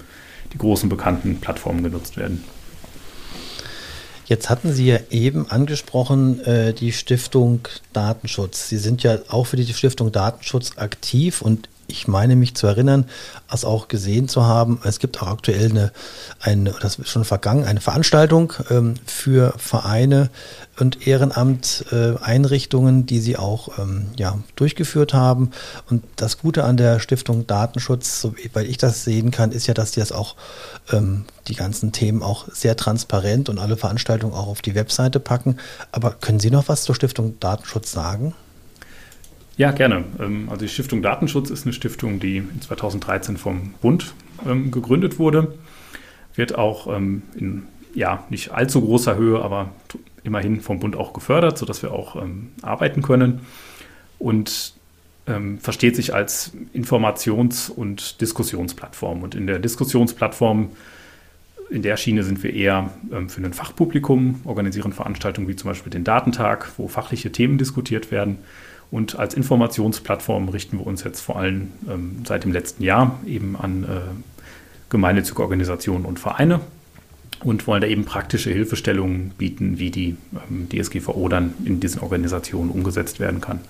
die 0.54 0.58
großen 0.58 0.90
bekannten 0.90 1.40
Plattformen 1.40 1.84
genutzt 1.84 2.18
werden. 2.18 2.44
Jetzt 4.26 4.50
hatten 4.50 4.72
Sie 4.72 4.88
ja 4.88 5.00
eben 5.10 5.50
angesprochen, 5.50 6.40
äh, 6.46 6.74
die 6.74 6.94
Stiftung 6.94 7.68
Datenschutz. 7.94 8.70
Sie 8.70 8.78
sind 8.78 9.04
ja 9.04 9.20
auch 9.28 9.46
für 9.46 9.58
die 9.58 9.74
Stiftung 9.74 10.12
Datenschutz 10.12 10.78
aktiv 10.78 11.42
und 11.42 11.68
ich 11.92 12.08
meine 12.08 12.36
mich 12.36 12.56
zu 12.56 12.68
erinnern, 12.68 13.06
es 13.52 13.66
auch 13.66 13.88
gesehen 13.88 14.28
zu 14.28 14.46
haben. 14.46 14.80
Es 14.84 15.00
gibt 15.00 15.22
auch 15.22 15.28
aktuell 15.28 15.70
eine, 15.70 15.92
eine 16.40 16.74
das 16.82 16.98
ist 16.98 17.10
schon 17.10 17.26
vergangen, 17.26 17.66
eine 17.66 17.82
Veranstaltung 17.82 18.54
ähm, 18.70 18.96
für 19.06 19.54
Vereine 19.58 20.30
und 20.80 21.06
Ehrenamt-Einrichtungen, 21.06 23.02
äh, 23.02 23.04
die 23.06 23.20
sie 23.20 23.38
auch 23.38 23.78
ähm, 23.78 24.08
ja, 24.18 24.40
durchgeführt 24.56 25.14
haben. 25.14 25.52
Und 25.90 26.04
das 26.16 26.38
Gute 26.40 26.64
an 26.64 26.78
der 26.78 27.00
Stiftung 27.00 27.46
Datenschutz, 27.46 28.22
so, 28.22 28.34
weil 28.54 28.66
ich 28.66 28.78
das 28.78 29.04
sehen 29.04 29.32
kann, 29.32 29.52
ist 29.52 29.68
ja, 29.68 29.74
dass 29.74 29.92
die 29.92 30.00
das 30.00 30.12
auch 30.12 30.36
ähm, 30.92 31.26
die 31.48 31.56
ganzen 31.56 31.92
Themen 31.92 32.24
auch 32.24 32.48
sehr 32.52 32.76
transparent 32.76 33.50
und 33.50 33.60
alle 33.60 33.78
Veranstaltungen 33.78 34.34
auch 34.34 34.48
auf 34.48 34.62
die 34.62 34.76
Webseite 34.76 35.20
packen. 35.20 35.58
Aber 35.92 36.12
können 36.12 36.40
Sie 36.40 36.52
noch 36.52 36.68
was 36.68 36.84
zur 36.84 36.96
Stiftung 36.96 37.40
Datenschutz 37.40 37.92
sagen? 37.92 38.34
Ja, 39.58 39.72
gerne. 39.72 40.06
Ähm, 40.20 40.48
also 40.50 40.66
die 40.66 40.70
Stiftung 40.70 41.02
Datenschutz 41.02 41.50
ist 41.50 41.66
eine 41.66 41.74
Stiftung, 41.74 42.20
die 42.20 42.44
2013 42.62 43.38
vom 43.38 43.74
Bund 43.82 44.14
ähm, 44.48 44.72
gegründet 44.72 45.20
wurde. 45.20 45.54
Wird 46.36 46.58
auch 46.58 46.88
ähm, 46.88 47.24
in 47.36 47.64
ja, 47.94 48.24
nicht 48.30 48.52
allzu 48.52 48.82
großer 48.82 49.18
Höhe, 49.18 49.42
aber 49.42 49.72
immerhin 50.24 50.62
vom 50.62 50.80
Bund 50.80 50.96
auch 50.96 51.12
gefördert, 51.12 51.58
sodass 51.58 51.84
wir 51.84 51.92
auch 51.92 52.16
arbeiten 52.62 53.02
können. 53.02 53.42
Und 54.18 54.74
versteht 55.60 55.96
sich 55.96 56.16
als 56.16 56.52
Informations- 56.74 57.70
und 57.70 58.22
Diskussionsplattform. 58.22 59.24
Und 59.24 59.36
in 59.36 59.46
der 59.46 59.60
Diskussionsplattform 59.60 60.72
in 61.70 61.82
der 61.82 61.96
Schiene 61.98 62.24
sind 62.24 62.42
wir 62.44 62.54
eher 62.54 62.90
für 63.28 63.42
ein 63.42 63.54
Fachpublikum, 63.54 64.42
organisieren 64.46 64.94
Veranstaltungen 64.94 65.48
wie 65.48 65.56
zum 65.56 65.70
Beispiel 65.70 65.92
den 65.92 66.04
Datentag, 66.04 66.72
wo 66.78 66.88
fachliche 66.88 67.32
Themen 67.32 67.58
diskutiert 67.58 68.12
werden. 68.12 68.40
Und 68.92 69.18
als 69.18 69.34
Informationsplattform 69.34 70.50
richten 70.50 70.78
wir 70.78 70.86
uns 70.86 71.04
jetzt 71.04 71.22
vor 71.22 71.38
allem 71.38 71.70
ähm, 71.90 72.18
seit 72.28 72.44
dem 72.44 72.52
letzten 72.52 72.84
Jahr 72.84 73.20
eben 73.26 73.56
an 73.56 73.86
äh, 73.86 73.88
gemeinnützige 74.90 75.42
Organisationen 75.42 76.04
und 76.06 76.20
Vereine 76.20 76.60
und 77.44 77.66
wollen 77.68 77.82
da 77.82 77.88
eben 77.88 78.04
praktische 78.04 78.52
Hilfestellungen 78.52 79.30
bieten, 79.38 79.80
wie 79.80 79.92
die 79.92 80.18
ähm, 80.50 80.68
DSGVO 80.70 81.30
dann 81.30 81.54
in 81.64 81.80
diesen 81.80 82.02
Organisationen 82.02 82.70
umgesetzt 82.70 83.22
werden 83.22 83.40
kann. 83.40 83.62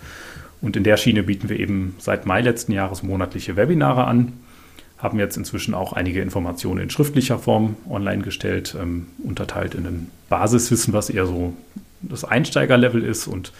Und 0.59 0.75
in 0.75 0.83
der 0.83 0.97
Schiene 0.97 1.23
bieten 1.23 1.49
wir 1.49 1.59
eben 1.59 1.95
seit 1.99 2.25
Mai 2.25 2.41
letzten 2.41 2.71
Jahres 2.71 3.03
monatliche 3.03 3.55
Webinare 3.55 4.05
an, 4.05 4.33
haben 4.97 5.19
jetzt 5.19 5.37
inzwischen 5.37 5.73
auch 5.73 5.93
einige 5.93 6.21
Informationen 6.21 6.81
in 6.81 6.89
schriftlicher 6.89 7.39
Form 7.39 7.75
online 7.89 8.23
gestellt, 8.23 8.75
ähm, 8.79 9.07
unterteilt 9.23 9.75
in 9.75 9.85
ein 9.85 10.11
Basiswissen, 10.29 10.93
was 10.93 11.11
eher 11.11 11.27
so 11.27 11.53
das 12.01 12.23
Einsteigerlevel 12.23 13.03
ist 13.03 13.27
und 13.27 13.51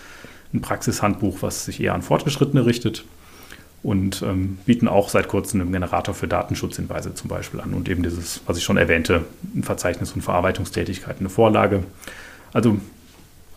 ein 0.54 0.62
Praxishandbuch, 0.62 1.42
was 1.42 1.66
sich 1.66 1.82
eher 1.82 1.94
an 1.94 2.02
Fortgeschrittene 2.02 2.66
richtet 2.66 3.06
und 3.84 4.22
ähm, 4.22 4.60
bieten 4.66 4.88
auch 4.88 5.10
seit 5.10 5.28
kurzem 5.28 5.62
einen 5.62 5.72
Generator 5.72 6.14
für 6.14 6.28
Datenschutzhinweise 6.28 7.16
zum 7.16 7.30
Beispiel 7.30 7.62
an 7.62 7.74
und 7.74 7.90
eben 7.90 8.04
dieses, 8.04 8.42
was 8.46 8.58
ich 8.58 8.64
schon 8.64 8.78
erwähnte, 8.78 9.26
ein 9.56 9.64
Verzeichnis 9.64 10.12
von 10.12 10.22
Verarbeitungstätigkeiten, 10.22 11.22
eine 11.22 11.30
Vorlage. 11.30 11.84
Also 12.54 12.78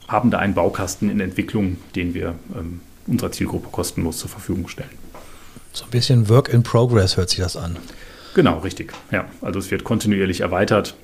haben 0.08 0.30
da 0.30 0.38
einen 0.38 0.54
Baukasten 0.54 1.10
in 1.10 1.20
Entwicklung, 1.20 1.78
den 1.94 2.14
wir 2.14 2.34
ähm, 2.56 2.80
unserer 3.06 3.32
Zielgruppe 3.32 3.68
kostenlos 3.70 4.18
zur 4.18 4.30
Verfügung 4.30 4.68
stellen. 4.68 4.90
So 5.72 5.84
ein 5.84 5.90
bisschen 5.90 6.28
Work 6.28 6.48
in 6.48 6.62
Progress 6.62 7.16
hört 7.16 7.30
sich 7.30 7.40
das 7.40 7.56
an. 7.56 7.76
Genau, 8.34 8.58
richtig. 8.58 8.92
Ja, 9.10 9.26
also 9.40 9.58
es 9.58 9.70
wird 9.70 9.84
kontinuierlich 9.84 10.40
erweitert 10.40 10.94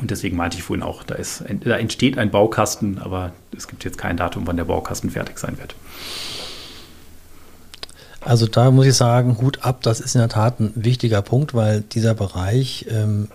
und 0.00 0.10
deswegen 0.10 0.36
meinte 0.36 0.56
ich 0.56 0.62
vorhin 0.62 0.82
auch, 0.82 1.02
da, 1.02 1.14
ist, 1.14 1.44
da 1.64 1.76
entsteht 1.76 2.18
ein 2.18 2.30
Baukasten, 2.30 2.98
aber 2.98 3.32
es 3.56 3.68
gibt 3.68 3.84
jetzt 3.84 3.98
kein 3.98 4.16
Datum, 4.16 4.46
wann 4.46 4.56
der 4.56 4.64
Baukasten 4.64 5.10
fertig 5.10 5.38
sein 5.38 5.58
wird. 5.58 5.74
Also 8.20 8.46
da 8.46 8.70
muss 8.70 8.86
ich 8.86 8.94
sagen, 8.94 9.38
Hut 9.40 9.64
ab, 9.64 9.82
das 9.82 10.00
ist 10.00 10.14
in 10.14 10.20
der 10.20 10.30
Tat 10.30 10.58
ein 10.58 10.72
wichtiger 10.74 11.20
Punkt, 11.20 11.54
weil 11.54 11.82
dieser 11.82 12.14
Bereich 12.14 12.86
ähm, 12.88 13.28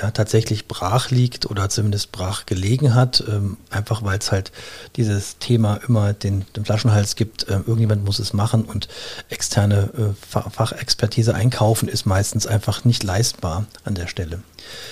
ja 0.00 0.10
tatsächlich 0.10 0.68
brach 0.68 1.10
liegt 1.10 1.46
oder 1.50 1.68
zumindest 1.68 2.12
brach 2.12 2.46
gelegen 2.46 2.94
hat, 2.94 3.22
ähm, 3.28 3.56
einfach 3.70 4.02
weil 4.02 4.18
es 4.18 4.32
halt 4.32 4.52
dieses 4.96 5.38
Thema 5.38 5.80
immer 5.86 6.12
den, 6.12 6.44
den 6.56 6.64
Flaschenhals 6.64 7.16
gibt, 7.16 7.48
äh, 7.48 7.54
irgendjemand 7.54 8.04
muss 8.04 8.18
es 8.18 8.32
machen 8.32 8.64
und 8.64 8.88
externe 9.28 9.90
äh, 9.96 10.50
Fachexpertise 10.50 11.34
einkaufen 11.34 11.88
ist 11.88 12.06
meistens 12.06 12.46
einfach 12.46 12.84
nicht 12.84 13.02
leistbar 13.02 13.66
an 13.84 13.94
der 13.94 14.06
Stelle. 14.06 14.42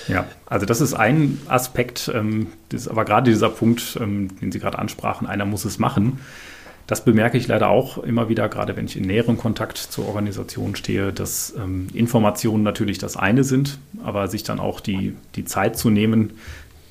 Ja, 0.07 0.25
also 0.45 0.65
das 0.65 0.81
ist 0.81 0.93
ein 0.93 1.41
Aspekt, 1.47 2.11
ähm, 2.13 2.47
das 2.69 2.81
ist 2.81 2.87
aber 2.87 3.05
gerade 3.05 3.31
dieser 3.31 3.49
Punkt, 3.49 3.97
ähm, 3.99 4.37
den 4.39 4.51
Sie 4.51 4.59
gerade 4.59 4.77
ansprachen, 4.77 5.27
einer 5.27 5.45
muss 5.45 5.65
es 5.65 5.79
machen 5.79 6.19
das 6.91 7.05
bemerke 7.05 7.37
ich 7.37 7.47
leider 7.47 7.69
auch 7.69 7.99
immer 7.99 8.27
wieder, 8.27 8.49
gerade 8.49 8.75
wenn 8.75 8.83
ich 8.83 8.97
in 8.97 9.05
näherem 9.05 9.37
Kontakt 9.37 9.77
zur 9.77 10.09
Organisation 10.09 10.75
stehe, 10.75 11.13
dass 11.13 11.55
ähm, 11.57 11.87
Informationen 11.93 12.63
natürlich 12.63 12.97
das 12.97 13.15
eine 13.15 13.45
sind, 13.45 13.79
aber 14.03 14.27
sich 14.27 14.43
dann 14.43 14.59
auch 14.59 14.81
die, 14.81 15.15
die 15.35 15.45
Zeit 15.45 15.77
zu 15.77 15.89
nehmen, 15.89 16.33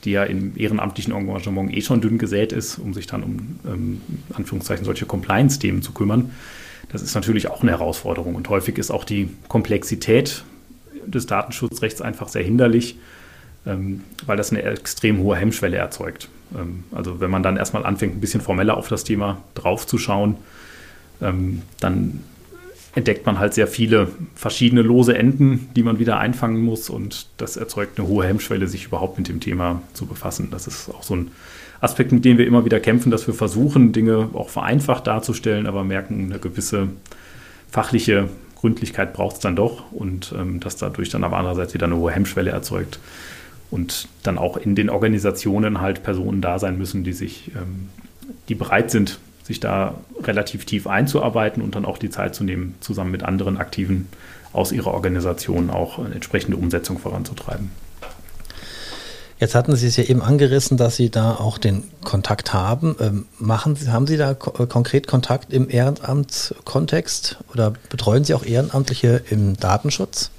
die 0.04 0.12
ja 0.12 0.25
im 0.25 0.57
ehrenamtlichen 0.57 1.12
Engagement 1.12 1.76
eh 1.76 1.83
schon 1.83 2.00
dünn 2.00 2.16
gesät 2.16 2.50
ist, 2.50 2.78
um 2.78 2.95
sich 2.95 3.09
dann 3.09 3.23
um 3.23 3.59
ähm, 3.66 4.00
Anführungszeichen 4.33 4.87
solche 4.87 5.04
Compliance-Themen 5.04 5.83
zu 5.83 5.92
kümmern. 5.92 6.30
Das 6.90 7.02
ist 7.02 7.14
natürlich 7.14 7.49
auch 7.49 7.61
eine 7.61 7.73
Herausforderung 7.73 8.37
und 8.37 8.49
häufig 8.49 8.78
ist 8.78 8.90
auch 8.90 9.04
die 9.04 9.28
Komplexität 9.49 10.45
des 11.07 11.26
Datenschutzrechts 11.26 12.00
einfach 12.00 12.28
sehr 12.28 12.42
hinderlich, 12.42 12.97
weil 13.64 14.36
das 14.36 14.50
eine 14.50 14.62
extrem 14.62 15.18
hohe 15.18 15.36
Hemmschwelle 15.36 15.76
erzeugt. 15.76 16.28
Ähm, 16.56 16.84
also 16.92 17.20
wenn 17.20 17.30
man 17.30 17.42
dann 17.42 17.56
erstmal 17.56 17.84
anfängt, 17.84 18.16
ein 18.16 18.20
bisschen 18.20 18.40
formeller 18.40 18.76
auf 18.76 18.88
das 18.88 19.04
Thema 19.04 19.42
draufzuschauen, 19.54 20.36
ähm, 21.20 21.62
dann 21.78 22.20
entdeckt 22.94 23.24
man 23.24 23.38
halt 23.38 23.54
sehr 23.54 23.68
viele 23.68 24.08
verschiedene 24.34 24.82
lose 24.82 25.16
Enden, 25.16 25.68
die 25.76 25.82
man 25.82 25.98
wieder 25.98 26.18
einfangen 26.18 26.62
muss 26.62 26.90
und 26.90 27.26
das 27.36 27.56
erzeugt 27.56 27.98
eine 27.98 28.08
hohe 28.08 28.26
Hemmschwelle, 28.26 28.66
sich 28.66 28.86
überhaupt 28.86 29.18
mit 29.18 29.28
dem 29.28 29.40
Thema 29.40 29.82
zu 29.94 30.06
befassen. 30.06 30.48
Das 30.50 30.66
ist 30.66 30.90
auch 30.90 31.02
so 31.02 31.14
ein 31.14 31.30
Aspekt, 31.80 32.12
mit 32.12 32.24
dem 32.24 32.36
wir 32.36 32.46
immer 32.46 32.64
wieder 32.64 32.80
kämpfen, 32.80 33.10
dass 33.10 33.26
wir 33.26 33.34
versuchen, 33.34 33.92
Dinge 33.92 34.30
auch 34.32 34.48
vereinfacht 34.48 35.06
darzustellen, 35.06 35.66
aber 35.66 35.84
merken, 35.84 36.24
eine 36.24 36.38
gewisse 36.40 36.88
fachliche 37.70 38.28
Gründlichkeit 38.56 39.14
braucht 39.14 39.36
es 39.36 39.40
dann 39.40 39.56
doch 39.56 39.90
und 39.92 40.34
ähm, 40.36 40.60
dass 40.60 40.76
dadurch 40.76 41.08
dann 41.08 41.24
aber 41.24 41.38
andererseits 41.38 41.72
wieder 41.72 41.86
eine 41.86 41.96
hohe 41.96 42.10
Hemmschwelle 42.12 42.50
erzeugt, 42.50 42.98
und 43.70 44.08
dann 44.22 44.38
auch 44.38 44.56
in 44.56 44.74
den 44.74 44.90
Organisationen 44.90 45.80
halt 45.80 46.02
Personen 46.02 46.40
da 46.40 46.58
sein 46.58 46.78
müssen, 46.78 47.04
die 47.04 47.12
sich, 47.12 47.50
ähm, 47.54 47.88
die 48.48 48.54
bereit 48.54 48.90
sind, 48.90 49.18
sich 49.44 49.60
da 49.60 49.94
relativ 50.22 50.64
tief 50.64 50.86
einzuarbeiten 50.86 51.62
und 51.62 51.74
dann 51.74 51.84
auch 51.84 51.98
die 51.98 52.10
Zeit 52.10 52.34
zu 52.34 52.44
nehmen, 52.44 52.74
zusammen 52.80 53.10
mit 53.10 53.22
anderen 53.22 53.56
Aktiven 53.56 54.08
aus 54.52 54.72
ihrer 54.72 54.92
Organisation 54.92 55.70
auch 55.70 55.98
eine 55.98 56.14
entsprechende 56.14 56.56
Umsetzung 56.56 56.98
voranzutreiben. 56.98 57.70
Jetzt 59.38 59.54
hatten 59.54 59.74
Sie 59.74 59.86
es 59.86 59.96
ja 59.96 60.04
eben 60.04 60.20
angerissen, 60.20 60.76
dass 60.76 60.96
Sie 60.96 61.08
da 61.08 61.34
auch 61.34 61.56
den 61.56 61.84
Kontakt 62.04 62.52
haben. 62.52 62.94
Ähm, 63.00 63.26
machen 63.38 63.74
Sie, 63.74 63.90
haben 63.90 64.06
Sie 64.06 64.18
da 64.18 64.34
ko 64.34 64.66
konkret 64.66 65.06
Kontakt 65.06 65.52
im 65.52 65.70
Ehrenamtskontext 65.70 67.38
oder 67.52 67.72
betreuen 67.88 68.24
Sie 68.24 68.34
auch 68.34 68.44
Ehrenamtliche 68.44 69.22
im 69.30 69.56
Datenschutz? 69.56 70.30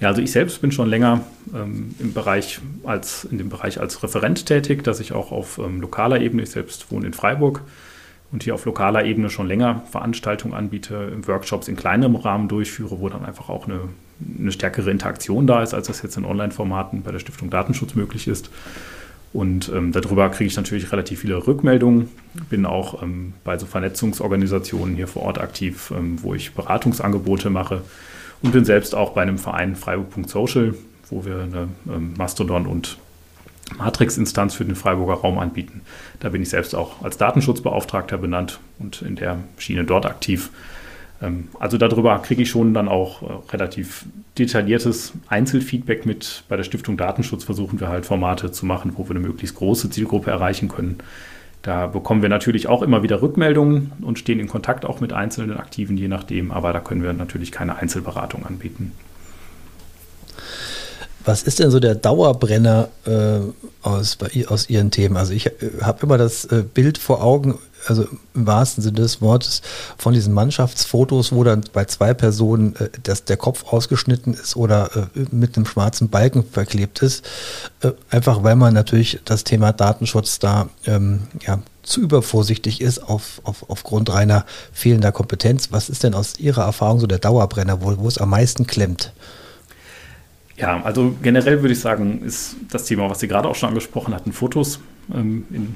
Ja, 0.00 0.08
also 0.08 0.20
ich 0.20 0.32
selbst 0.32 0.60
bin 0.60 0.72
schon 0.72 0.88
länger 0.88 1.20
ähm, 1.54 1.94
im 1.98 2.12
Bereich 2.12 2.60
als, 2.84 3.24
in 3.24 3.38
dem 3.38 3.48
Bereich 3.48 3.80
als 3.80 4.02
Referent 4.02 4.46
tätig, 4.46 4.82
dass 4.82 5.00
ich 5.00 5.12
auch 5.12 5.30
auf 5.30 5.58
ähm, 5.58 5.80
lokaler 5.80 6.20
Ebene, 6.20 6.42
ich 6.42 6.50
selbst 6.50 6.90
wohne 6.90 7.06
in 7.06 7.12
Freiburg 7.12 7.62
und 8.32 8.42
hier 8.42 8.54
auf 8.54 8.64
lokaler 8.64 9.04
Ebene 9.04 9.30
schon 9.30 9.46
länger 9.46 9.82
Veranstaltungen 9.90 10.54
anbiete, 10.54 11.12
Workshops 11.26 11.68
in 11.68 11.76
kleinerem 11.76 12.16
Rahmen 12.16 12.48
durchführe, 12.48 12.98
wo 12.98 13.08
dann 13.08 13.24
einfach 13.24 13.48
auch 13.48 13.68
eine, 13.68 13.80
eine 14.38 14.50
stärkere 14.50 14.90
Interaktion 14.90 15.46
da 15.46 15.62
ist, 15.62 15.74
als 15.74 15.86
das 15.86 16.02
jetzt 16.02 16.16
in 16.16 16.24
Online-Formaten 16.24 17.02
bei 17.02 17.12
der 17.12 17.20
Stiftung 17.20 17.50
Datenschutz 17.50 17.94
möglich 17.94 18.26
ist. 18.26 18.50
Und 19.32 19.68
ähm, 19.74 19.92
darüber 19.92 20.28
kriege 20.30 20.46
ich 20.48 20.56
natürlich 20.56 20.90
relativ 20.92 21.20
viele 21.20 21.46
Rückmeldungen. 21.46 22.08
Bin 22.50 22.66
auch 22.66 23.02
ähm, 23.02 23.34
bei 23.44 23.58
so 23.58 23.66
Vernetzungsorganisationen 23.66 24.96
hier 24.96 25.08
vor 25.08 25.22
Ort 25.22 25.40
aktiv, 25.40 25.92
ähm, 25.96 26.18
wo 26.22 26.34
ich 26.34 26.54
Beratungsangebote 26.54 27.50
mache 27.50 27.82
und 28.44 28.52
bin 28.52 28.64
selbst 28.64 28.94
auch 28.94 29.10
bei 29.12 29.22
einem 29.22 29.38
Verein 29.38 29.74
Freiburg.social, 29.74 30.74
wo 31.08 31.24
wir 31.24 31.40
eine 31.40 31.68
ähm, 31.88 32.12
Mastodon- 32.16 32.66
und 32.66 32.98
Matrix-Instanz 33.78 34.54
für 34.54 34.66
den 34.66 34.76
Freiburger 34.76 35.14
Raum 35.14 35.38
anbieten. 35.38 35.80
Da 36.20 36.28
bin 36.28 36.42
ich 36.42 36.50
selbst 36.50 36.74
auch 36.74 37.02
als 37.02 37.16
Datenschutzbeauftragter 37.16 38.18
benannt 38.18 38.60
und 38.78 39.00
in 39.00 39.16
der 39.16 39.38
Schiene 39.56 39.84
dort 39.84 40.04
aktiv. 40.04 40.50
Ähm, 41.22 41.48
also 41.58 41.78
darüber 41.78 42.18
kriege 42.18 42.42
ich 42.42 42.50
schon 42.50 42.74
dann 42.74 42.88
auch 42.88 43.22
äh, 43.22 43.26
relativ 43.50 44.04
detailliertes 44.38 45.14
Einzelfeedback 45.28 46.04
mit. 46.04 46.44
Bei 46.50 46.58
der 46.58 46.64
Stiftung 46.64 46.98
Datenschutz 46.98 47.44
versuchen 47.44 47.80
wir 47.80 47.88
halt 47.88 48.04
Formate 48.04 48.52
zu 48.52 48.66
machen, 48.66 48.92
wo 48.96 49.04
wir 49.04 49.16
eine 49.16 49.20
möglichst 49.20 49.56
große 49.56 49.88
Zielgruppe 49.88 50.30
erreichen 50.30 50.68
können. 50.68 50.98
Da 51.64 51.86
bekommen 51.86 52.20
wir 52.20 52.28
natürlich 52.28 52.68
auch 52.68 52.82
immer 52.82 53.02
wieder 53.02 53.22
Rückmeldungen 53.22 53.92
und 54.02 54.18
stehen 54.18 54.38
in 54.38 54.48
Kontakt 54.48 54.84
auch 54.84 55.00
mit 55.00 55.14
einzelnen 55.14 55.56
Aktiven, 55.56 55.96
je 55.96 56.08
nachdem, 56.08 56.52
aber 56.52 56.74
da 56.74 56.80
können 56.80 57.02
wir 57.02 57.14
natürlich 57.14 57.52
keine 57.52 57.76
Einzelberatung 57.76 58.44
anbieten. 58.44 58.92
Was 61.24 61.42
ist 61.42 61.60
denn 61.60 61.70
so 61.70 61.80
der 61.80 61.94
Dauerbrenner 61.94 62.90
äh, 63.06 63.38
aus, 63.80 64.18
aus 64.46 64.68
Ihren 64.68 64.90
Themen? 64.90 65.16
Also 65.16 65.32
ich 65.32 65.46
äh, 65.46 65.52
habe 65.80 66.00
immer 66.02 66.18
das 66.18 66.44
äh, 66.44 66.62
Bild 66.62 66.98
vor 66.98 67.24
Augen, 67.24 67.58
also 67.86 68.06
im 68.34 68.46
wahrsten 68.46 68.82
Sinne 68.82 68.96
des 68.96 69.20
Wortes, 69.20 69.62
von 69.98 70.14
diesen 70.14 70.34
Mannschaftsfotos, 70.34 71.32
wo 71.32 71.44
dann 71.44 71.64
bei 71.72 71.84
zwei 71.84 72.14
Personen 72.14 72.76
äh, 72.76 72.88
das, 73.02 73.24
der 73.24 73.36
Kopf 73.36 73.64
ausgeschnitten 73.72 74.34
ist 74.34 74.56
oder 74.56 74.90
äh, 75.14 75.24
mit 75.30 75.56
einem 75.56 75.66
schwarzen 75.66 76.08
Balken 76.08 76.44
verklebt 76.44 77.02
ist. 77.02 77.24
Äh, 77.82 77.92
einfach 78.10 78.42
weil 78.42 78.56
man 78.56 78.74
natürlich 78.74 79.20
das 79.24 79.44
Thema 79.44 79.72
Datenschutz 79.72 80.38
da 80.38 80.68
ähm, 80.86 81.22
ja, 81.46 81.60
zu 81.82 82.00
übervorsichtig 82.00 82.80
ist 82.80 82.98
auf, 82.98 83.40
auf, 83.44 83.68
aufgrund 83.68 84.12
reiner 84.12 84.44
fehlender 84.72 85.12
Kompetenz. 85.12 85.70
Was 85.70 85.88
ist 85.88 86.02
denn 86.02 86.14
aus 86.14 86.38
Ihrer 86.38 86.64
Erfahrung 86.64 87.00
so 87.00 87.06
der 87.06 87.18
Dauerbrenner, 87.18 87.82
wo, 87.82 87.96
wo 87.98 88.08
es 88.08 88.18
am 88.18 88.30
meisten 88.30 88.66
klemmt? 88.66 89.12
Ja, 90.56 90.82
also 90.82 91.14
generell 91.22 91.62
würde 91.62 91.72
ich 91.72 91.80
sagen, 91.80 92.22
ist 92.22 92.56
das 92.70 92.84
Thema, 92.84 93.10
was 93.10 93.20
Sie 93.20 93.28
gerade 93.28 93.48
auch 93.48 93.56
schon 93.56 93.70
angesprochen 93.70 94.14
hatten, 94.14 94.32
Fotos 94.32 94.78
ähm, 95.12 95.44
in, 95.50 95.74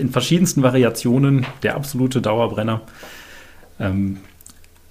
in, 0.00 0.10
verschiedensten 0.10 0.62
Variationen 0.62 1.46
der 1.62 1.76
absolute 1.76 2.20
Dauerbrenner. 2.20 2.82
Ähm, 3.78 4.18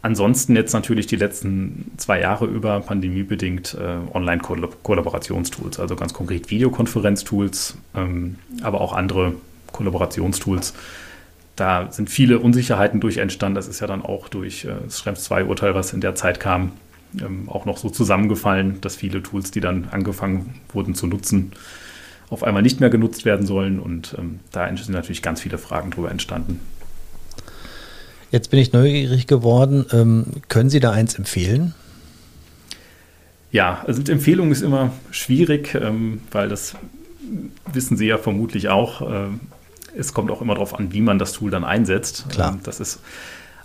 ansonsten 0.02 0.56
jetzt 0.56 0.74
natürlich 0.74 1.08
die 1.08 1.16
letzten 1.16 1.92
zwei 1.98 2.22
Jahre 2.22 2.46
über 2.46 2.80
pandemiebedingt 2.80 3.76
äh, 3.80 4.16
Online-Kollaborationstools, 4.16 5.80
also 5.80 5.96
ganz 5.96 6.14
konkret 6.14 6.50
Videokonferenztools, 6.50 7.78
ähm, 7.96 8.38
aber 8.62 8.82
auch 8.82 8.94
andere 8.94 9.34
Kollaborationstools. 9.72 10.74
Da 11.56 11.92
sind 11.92 12.10
viele 12.10 12.40
Unsicherheiten 12.40 13.02
durch 13.02 13.18
entstanden. 13.18 13.56
Das 13.56 13.68
ist 13.68 13.82
ja 13.82 13.88
dann 13.88 14.02
auch 14.02 14.30
durch 14.30 14.66
äh, 14.66 14.70
das 14.86 15.00
Schrems 15.00 15.30
2-Urteil, 15.30 15.76
was 15.76 15.92
in 15.92 16.02
der 16.02 16.16
Zeit 16.16 16.40
kam, 16.40 16.72
ähm, 17.20 17.50
auch 17.50 17.66
noch 17.66 17.78
so 17.78 17.90
zusammengefallen, 17.90 18.80
dass 18.82 18.96
viele 18.96 19.22
Tools, 19.22 19.52
die 19.52 19.60
dann 19.60 19.90
angefangen 19.92 20.56
wurden 20.72 20.96
zu 20.96 21.08
nutzen, 21.08 21.52
auf 22.30 22.44
einmal 22.44 22.62
nicht 22.62 22.80
mehr 22.80 22.90
genutzt 22.90 23.26
werden 23.26 23.46
sollen. 23.46 23.80
Und 23.80 24.16
ähm, 24.18 24.40
da 24.52 24.68
sind 24.68 24.90
natürlich 24.90 25.22
ganz 25.22 25.42
viele 25.42 25.58
Fragen 25.58 25.92
drüber 25.92 26.12
entstanden. 26.12 26.60
Jetzt 28.32 28.52
bin 28.52 28.60
ich 28.60 28.74
neugierig 28.74 29.28
geworden. 29.28 29.86
Ähm, 29.92 30.26
können 30.48 30.70
Sie 30.70 30.80
da 30.80 30.92
eins 30.92 31.16
empfehlen? 31.16 31.74
Ja, 33.52 33.84
also 33.88 34.00
mit 34.00 34.10
Empfehlungen 34.10 34.52
ist 34.52 34.62
immer 34.62 34.92
schwierig, 35.10 35.74
ähm, 35.74 36.22
weil 36.32 36.50
das 36.50 36.76
wissen 37.74 37.98
Sie 37.98 38.06
ja 38.06 38.18
vermutlich 38.20 38.70
auch. 38.70 39.02
Äh, 39.02 39.28
es 39.98 40.14
kommt 40.14 40.30
auch 40.30 40.42
immer 40.42 40.54
darauf 40.54 40.78
an, 40.78 40.94
wie 40.94 41.02
man 41.02 41.18
das 41.18 41.34
Tool 41.34 41.50
dann 41.50 41.64
einsetzt. 41.64 42.26
Klar. 42.30 42.54
Ähm, 42.54 42.60
das 42.64 42.80
ist 42.80 43.00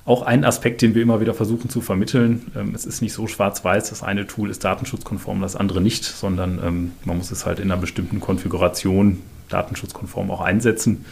auch 0.06 0.23
ein 0.23 0.44
Aspekt, 0.44 0.82
den 0.82 0.94
wir 0.94 1.02
immer 1.02 1.20
wieder 1.20 1.34
versuchen 1.34 1.70
zu 1.70 1.80
vermitteln. 1.80 2.52
Ähm, 2.54 2.75
es 2.75 2.84
ist 2.84 3.00
nicht 3.00 3.14
so 3.14 3.26
schwarz-weiß, 3.26 3.88
das 3.88 4.02
eine 4.02 4.26
Tool 4.26 4.50
ist 4.50 4.64
datenschutzkonform, 4.64 5.40
das 5.40 5.56
andere 5.56 5.80
nicht, 5.80 6.04
sondern 6.04 6.61
ähm, 6.64 6.92
man 7.04 7.18
muss 7.18 7.30
es 7.30 7.46
halt 7.46 7.58
in 7.58 7.70
einer 7.70 7.80
bestimmten 7.80 8.20
Konfiguration 8.20 9.20
datenschutzkonform 9.49 10.30
auch 10.30 10.40
einsetzen. 10.40 11.04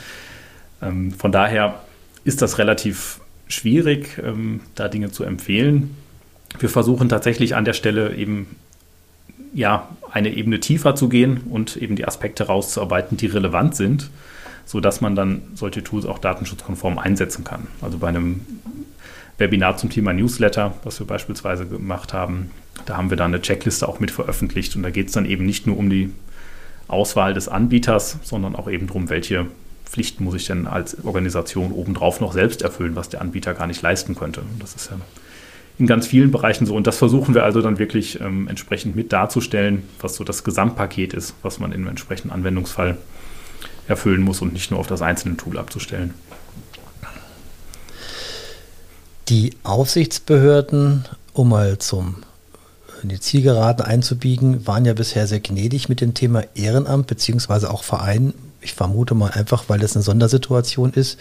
Ähm, 0.83 1.13
von 1.13 1.33
daher 1.33 1.81
ist 2.25 2.43
das 2.43 2.59
relativ 2.59 3.21
schwierig, 3.49 4.19
da 4.77 4.89
Dinge 4.89 5.11
zu 5.11 5.25
empfehlen. 5.25 5.95
Wir 6.59 6.71
versuchen 6.71 7.11
tatsächlich 7.11 7.55
an 7.55 7.67
der 7.67 7.75
Stelle 7.75 8.15
eben 8.15 8.47
ja, 9.53 9.89
eine 10.11 10.35
Ebene 10.35 10.61
tiefer 10.61 10.95
zu 10.95 11.09
gehen 11.09 11.43
und 11.51 11.77
eben 11.77 11.97
die 11.97 12.07
Aspekte 12.07 12.45
rauszuarbeiten, 12.45 13.17
die 13.17 13.27
relevant 13.27 13.77
sind, 13.77 14.11
sodass 14.65 15.01
man 15.01 15.15
dann 15.15 15.43
solche 15.55 15.85
Tools 15.85 16.07
auch 16.07 16.19
datenschutzkonform 16.19 16.99
einsetzen 16.99 17.45
kann. 17.45 17.67
Also 17.83 17.99
bei 17.99 18.09
einem 18.09 18.41
Webinar 19.39 19.77
zum 19.77 19.91
Thema 19.91 20.13
Newsletter, 20.13 20.75
was 20.85 21.01
wir 21.01 21.07
beispielsweise 21.07 21.67
gemacht 21.67 22.13
haben. 22.13 22.51
Da 22.87 22.97
haben 22.97 23.11
wir 23.11 23.17
dann 23.17 23.33
eine 23.33 23.43
Checkliste 23.43 23.89
auch 23.89 24.01
mit 24.01 24.11
veröffentlicht 24.11 24.77
und 24.77 24.83
da 24.83 24.91
geht 24.91 25.09
es 25.09 25.13
dann 25.13 25.27
eben 25.27 25.45
nicht 25.45 25.67
nur 25.67 25.77
um 25.77 25.91
die 25.91 26.11
Auswahl 26.89 27.35
des 27.35 27.49
Anbieters, 27.49 28.19
sondern 28.23 28.55
auch 28.55 28.69
eben 28.69 28.87
darum, 28.87 29.09
welche 29.09 29.47
Pflichten 29.85 30.25
muss 30.25 30.35
ich 30.35 30.47
denn 30.47 30.67
als 30.67 31.05
Organisation 31.05 31.73
obendrauf 31.73 32.21
noch 32.21 32.33
selbst 32.33 32.63
erfüllen, 32.63 32.97
was 32.97 33.09
der 33.09 33.21
Anbieter 33.21 33.55
gar 33.55 33.67
nicht 33.67 33.83
leisten 33.83 34.15
könnte. 34.15 34.43
Das 34.59 34.75
ist 34.75 34.91
ja 34.91 34.97
in 35.79 35.87
ganz 35.87 36.07
vielen 36.07 36.31
Bereichen 36.31 36.67
so. 36.67 36.75
Und 36.75 36.87
das 36.87 36.99
versuchen 36.99 37.35
wir 37.35 37.45
also 37.45 37.61
dann 37.63 37.79
wirklich 37.79 38.21
ähm, 38.21 38.49
entsprechend 38.49 38.95
mit 38.95 39.13
darzustellen, 39.13 39.83
was 40.01 40.15
so 40.15 40.25
das 40.25 40.45
Gesamtpaket 40.45 41.15
ist, 41.15 41.35
was 41.43 41.59
man 41.59 41.73
im 41.73 41.87
entsprechenden 41.89 42.33
Anwendungsfall 42.33 42.97
erfüllen 43.89 44.23
muss 44.23 44.41
und 44.43 44.53
nicht 44.53 44.71
nur 44.71 44.81
auf 44.81 44.87
das 44.87 45.03
einzelne 45.03 45.37
Tool 45.37 45.59
abzustellen. 45.59 46.15
Die 49.33 49.55
Aufsichtsbehörden, 49.63 51.07
um 51.33 51.49
mal 51.49 51.79
zum 51.79 52.17
in 53.03 53.09
die 53.09 53.19
Zielgeraden 53.19 53.83
einzubiegen, 53.83 54.67
waren 54.67 54.85
ja 54.85 54.93
bisher 54.93 55.27
sehr 55.27 55.41
gnädig 55.41 55.89
mit 55.89 56.03
dem 56.03 56.13
Thema 56.13 56.43
Ehrenamt 56.55 57.07
beziehungsweise 57.07 57.71
auch 57.71 57.83
Verein. 57.83 58.35
Ich 58.61 58.75
vermute 58.75 59.15
mal 59.15 59.31
einfach, 59.31 59.65
weil 59.69 59.79
das 59.79 59.97
eine 59.97 60.03
Sondersituation 60.03 60.93
ist. 60.93 61.19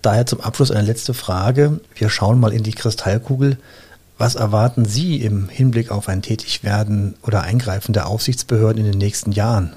Daher 0.00 0.24
zum 0.24 0.40
Abschluss 0.40 0.70
eine 0.70 0.86
letzte 0.86 1.12
Frage. 1.12 1.80
Wir 1.94 2.08
schauen 2.08 2.40
mal 2.40 2.54
in 2.54 2.62
die 2.62 2.72
Kristallkugel. 2.72 3.58
Was 4.16 4.36
erwarten 4.36 4.86
Sie 4.86 5.16
im 5.16 5.50
Hinblick 5.50 5.90
auf 5.90 6.08
ein 6.08 6.22
Tätigwerden 6.22 7.14
oder 7.22 7.42
Eingreifen 7.42 7.92
der 7.92 8.06
Aufsichtsbehörden 8.06 8.86
in 8.86 8.90
den 8.90 8.98
nächsten 8.98 9.32
Jahren? 9.32 9.74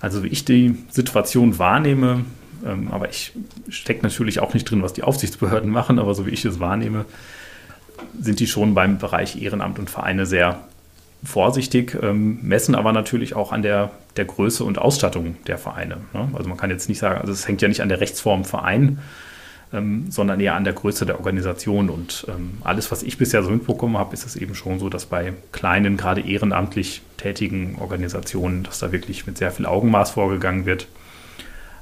Also 0.00 0.22
wie 0.22 0.28
ich 0.28 0.44
die 0.44 0.78
Situation 0.92 1.58
wahrnehme, 1.58 2.24
ähm, 2.66 2.88
aber 2.90 3.08
ich 3.08 3.32
stecke 3.68 4.02
natürlich 4.02 4.40
auch 4.40 4.54
nicht 4.54 4.70
drin, 4.70 4.82
was 4.82 4.92
die 4.92 5.02
Aufsichtsbehörden 5.02 5.70
machen, 5.70 5.98
aber 5.98 6.14
so 6.14 6.26
wie 6.26 6.30
ich 6.30 6.44
es 6.44 6.60
wahrnehme, 6.60 7.04
sind 8.20 8.40
die 8.40 8.46
schon 8.46 8.74
beim 8.74 8.98
Bereich 8.98 9.40
Ehrenamt 9.40 9.78
und 9.78 9.90
Vereine 9.90 10.26
sehr 10.26 10.60
vorsichtig, 11.24 11.96
ähm, 12.00 12.38
messen 12.42 12.74
aber 12.74 12.92
natürlich 12.92 13.34
auch 13.34 13.52
an 13.52 13.62
der, 13.62 13.90
der 14.16 14.24
Größe 14.24 14.64
und 14.64 14.78
Ausstattung 14.78 15.36
der 15.46 15.58
Vereine. 15.58 15.98
Ne? 16.12 16.28
Also 16.34 16.48
man 16.48 16.58
kann 16.58 16.70
jetzt 16.70 16.88
nicht 16.88 16.98
sagen, 16.98 17.20
also 17.20 17.32
es 17.32 17.48
hängt 17.48 17.60
ja 17.60 17.68
nicht 17.68 17.82
an 17.82 17.88
der 17.88 18.00
Rechtsform 18.00 18.44
Verein, 18.44 18.98
ähm, 19.72 20.10
sondern 20.10 20.40
eher 20.40 20.54
an 20.54 20.64
der 20.64 20.72
Größe 20.72 21.06
der 21.06 21.18
Organisation. 21.18 21.90
Und 21.90 22.26
ähm, 22.28 22.58
alles, 22.62 22.90
was 22.92 23.02
ich 23.02 23.18
bisher 23.18 23.42
so 23.42 23.50
mitbekommen 23.50 23.98
habe, 23.98 24.14
ist 24.14 24.24
es 24.24 24.36
eben 24.36 24.54
schon 24.54 24.78
so, 24.78 24.88
dass 24.88 25.06
bei 25.06 25.32
kleinen, 25.52 25.96
gerade 25.96 26.20
ehrenamtlich 26.20 27.02
tätigen 27.16 27.76
Organisationen, 27.80 28.62
dass 28.62 28.78
da 28.78 28.92
wirklich 28.92 29.26
mit 29.26 29.38
sehr 29.38 29.50
viel 29.50 29.66
Augenmaß 29.66 30.12
vorgegangen 30.12 30.66
wird. 30.66 30.86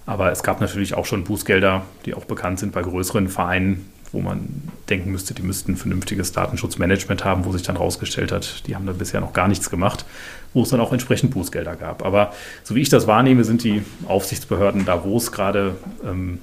Aber 0.06 0.30
es 0.30 0.42
gab 0.42 0.60
natürlich 0.60 0.94
auch 0.94 1.04
schon 1.04 1.24
Bußgelder, 1.24 1.84
die 2.04 2.14
auch 2.14 2.24
bekannt 2.24 2.60
sind 2.60 2.72
bei 2.72 2.82
größeren 2.82 3.28
Vereinen, 3.28 3.90
wo 4.12 4.20
man 4.20 4.48
denken 4.88 5.10
müsste, 5.10 5.34
die 5.34 5.42
müssten 5.42 5.72
ein 5.72 5.76
vernünftiges 5.76 6.32
Datenschutzmanagement 6.32 7.24
haben, 7.24 7.44
wo 7.44 7.52
sich 7.52 7.62
dann 7.62 7.76
rausgestellt 7.76 8.30
hat, 8.30 8.66
die 8.66 8.76
haben 8.76 8.86
da 8.86 8.92
bisher 8.92 9.20
noch 9.20 9.32
gar 9.32 9.48
nichts 9.48 9.68
gemacht, 9.68 10.06
wo 10.54 10.62
es 10.62 10.70
dann 10.70 10.80
auch 10.80 10.92
entsprechend 10.92 11.32
Bußgelder 11.32 11.74
gab. 11.74 12.04
Aber 12.04 12.32
so 12.62 12.76
wie 12.76 12.82
ich 12.82 12.88
das 12.88 13.08
wahrnehme, 13.08 13.42
sind 13.42 13.64
die 13.64 13.82
Aufsichtsbehörden 14.06 14.84
da, 14.84 15.04
wo 15.04 15.16
es 15.16 15.32
gerade 15.32 15.74
ähm, 16.04 16.38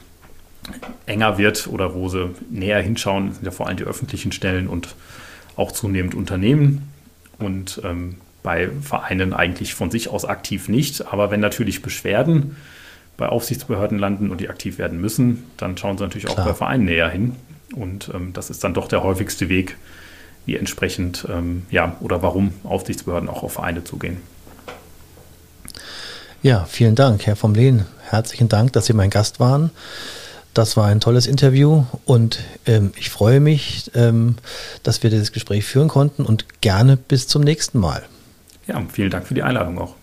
enger 1.06 1.38
wird 1.38 1.68
oder 1.68 1.94
wo 1.94 2.10
sie 2.10 2.32
näher 2.50 2.82
hinschauen, 2.82 3.34
sind 3.34 3.46
ja 3.46 3.52
vor 3.52 3.68
allem 3.68 3.78
die 3.78 3.84
öffentlichen 3.84 4.34
Stellen 4.34 4.68
und 4.68 4.96
auch 5.56 5.72
zunehmend 5.72 6.16
Unternehmen. 6.16 6.90
Und 7.40 7.82
ähm, 7.84 8.16
bei 8.44 8.70
Vereinen 8.82 9.34
eigentlich 9.34 9.74
von 9.74 9.90
sich 9.90 10.10
aus 10.10 10.26
aktiv 10.26 10.68
nicht. 10.68 11.08
Aber 11.12 11.32
wenn 11.32 11.40
natürlich 11.40 11.82
Beschwerden 11.82 12.58
bei 13.18 13.28
Aufsichtsbehörden 13.28 14.00
landen 14.00 14.32
und 14.32 14.42
die 14.42 14.50
aktiv 14.50 14.78
werden 14.78 15.00
müssen, 15.00 15.44
dann 15.58 15.78
schauen 15.78 15.98
sie 15.98 16.04
natürlich 16.04 16.26
Klar. 16.26 16.40
auch 16.40 16.50
bei 16.50 16.54
Vereinen 16.54 16.86
näher 16.86 17.10
hin. 17.10 17.36
Und 17.76 18.12
ähm, 18.14 18.34
das 18.34 18.50
ist 18.50 18.64
dann 18.64 18.74
doch 18.74 18.88
der 18.88 19.04
häufigste 19.04 19.50
Weg, 19.50 19.78
wie 20.46 20.56
entsprechend, 20.58 21.28
ähm, 21.30 21.64
ja, 21.70 21.96
oder 22.02 22.22
warum 22.22 22.54
Aufsichtsbehörden 22.64 23.30
auch 23.30 23.44
auf 23.44 23.54
Vereine 23.54 23.84
zugehen. 23.84 24.18
Ja, 26.42 26.66
vielen 26.66 26.96
Dank, 26.96 27.26
Herr 27.26 27.36
vom 27.36 27.56
Lehn. 27.56 27.86
Herzlichen 28.10 28.50
Dank, 28.50 28.74
dass 28.74 28.86
Sie 28.88 28.94
mein 28.94 29.10
Gast 29.10 29.40
waren. 29.40 29.72
Das 30.54 30.78
war 30.78 30.88
ein 30.88 31.00
tolles 31.00 31.26
Interview 31.26 31.86
und 32.06 32.40
ähm, 32.68 32.92
ich 32.96 33.10
freue 33.10 33.40
mich, 33.40 33.90
ähm, 33.96 34.36
dass 34.84 35.02
wir 35.02 35.10
dieses 35.10 35.32
Gespräch 35.32 35.66
führen 35.66 35.88
konnten 35.88 36.26
und 36.26 36.62
gerne 36.62 36.96
bis 36.96 37.28
zum 37.28 37.42
nächsten 37.42 37.80
Mal. 37.80 38.04
Ja, 38.68 38.82
vielen 38.92 39.10
Dank 39.10 39.26
für 39.26 39.34
die 39.34 39.42
Einladung 39.42 39.80
auch. 39.80 39.96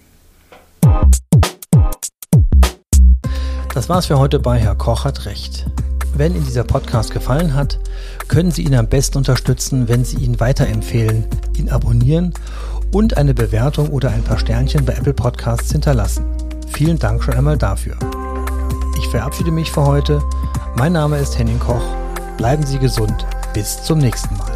Das 3.80 3.88
war's 3.88 4.04
für 4.04 4.18
heute 4.18 4.40
bei 4.40 4.58
Herr 4.58 4.74
Koch 4.74 5.06
hat 5.06 5.24
Recht. 5.24 5.64
Wenn 6.14 6.34
Ihnen 6.34 6.44
dieser 6.44 6.64
Podcast 6.64 7.12
gefallen 7.12 7.54
hat, 7.54 7.78
können 8.28 8.50
Sie 8.50 8.62
ihn 8.62 8.74
am 8.74 8.88
besten 8.88 9.16
unterstützen, 9.16 9.88
wenn 9.88 10.04
Sie 10.04 10.18
ihn 10.18 10.38
weiterempfehlen, 10.38 11.24
ihn 11.56 11.70
abonnieren 11.70 12.34
und 12.92 13.16
eine 13.16 13.32
Bewertung 13.32 13.88
oder 13.88 14.10
ein 14.10 14.22
paar 14.22 14.38
Sternchen 14.38 14.84
bei 14.84 14.92
Apple 14.92 15.14
Podcasts 15.14 15.72
hinterlassen. 15.72 16.26
Vielen 16.68 16.98
Dank 16.98 17.24
schon 17.24 17.32
einmal 17.32 17.56
dafür. 17.56 17.96
Ich 18.98 19.08
verabschiede 19.08 19.50
mich 19.50 19.72
für 19.72 19.86
heute. 19.86 20.20
Mein 20.76 20.92
Name 20.92 21.16
ist 21.16 21.38
Henning 21.38 21.58
Koch. 21.58 21.96
Bleiben 22.36 22.66
Sie 22.66 22.78
gesund. 22.78 23.24
Bis 23.54 23.82
zum 23.82 23.96
nächsten 23.96 24.36
Mal. 24.36 24.49